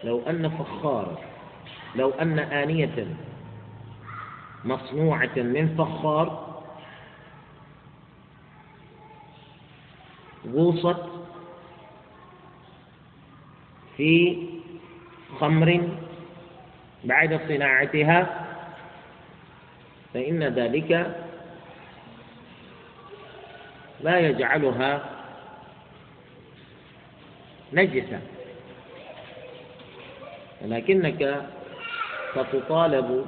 لو 0.03 0.21
أن 0.29 0.49
فخار 0.49 1.17
لو 1.95 2.09
أن 2.09 2.39
آنية 2.39 3.07
مصنوعة 4.65 5.35
من 5.35 5.75
فخار 5.77 6.47
غوصت 10.53 11.03
في 13.97 14.37
خمر 15.39 15.89
بعد 17.03 17.39
صناعتها 17.47 18.19
فإن 20.13 20.43
ذلك 20.43 20.91
لا 24.03 24.19
يجعلها 24.19 24.91
نجسة. 27.73 28.19
ولكنك 30.61 31.21
ستطالب 32.35 33.25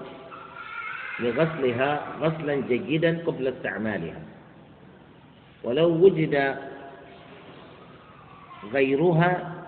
بغسلها 1.20 1.89
غسلا 2.22 2.55
جيدا 2.55 3.24
قبل 3.26 3.47
استعمالها. 3.47 4.22
ولو 5.64 5.89
وجد 6.05 6.55
غيرها 8.74 9.59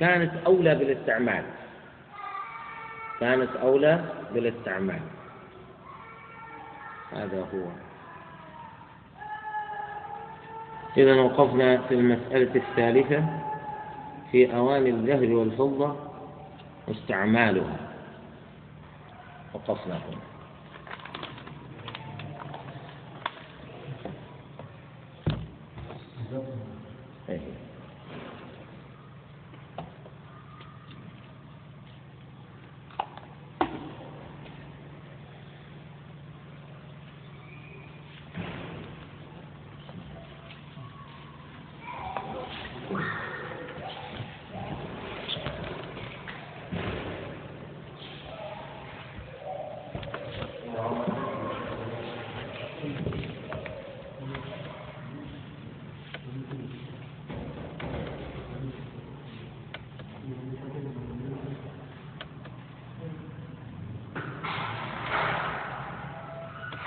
كانت 0.00 0.32
أولى 0.46 0.74
بالاستعمال. 0.74 1.44
كانت 3.20 3.56
أولى 3.56 4.04
بالاستعمال. 4.34 5.00
هذا 7.12 7.40
هو. 7.40 7.66
إذا 10.96 11.14
وقفنا 11.14 11.78
في 11.78 11.94
المسألة 11.94 12.54
الثالثة 12.54 13.24
في 14.32 14.56
أواني 14.56 14.90
الذهب 14.90 15.30
والفضة 15.30 15.96
واستعمالها. 16.88 17.76
وقفنا 19.54 19.94
هنا 19.94 20.27